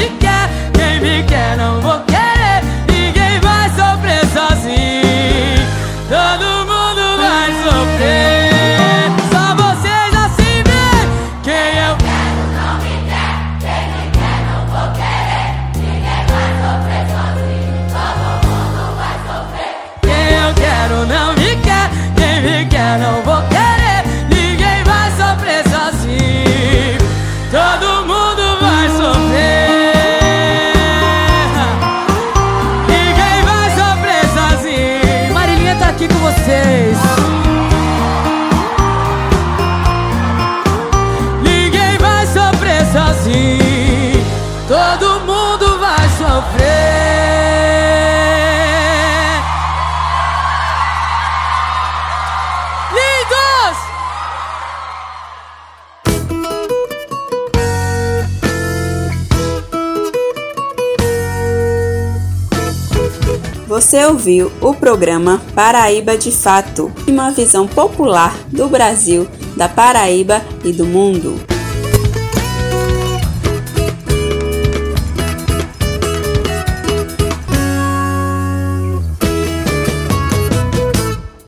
[63.89, 69.27] Você ouviu o programa Paraíba de Fato, uma visão popular do Brasil,
[69.57, 71.41] da Paraíba e do mundo.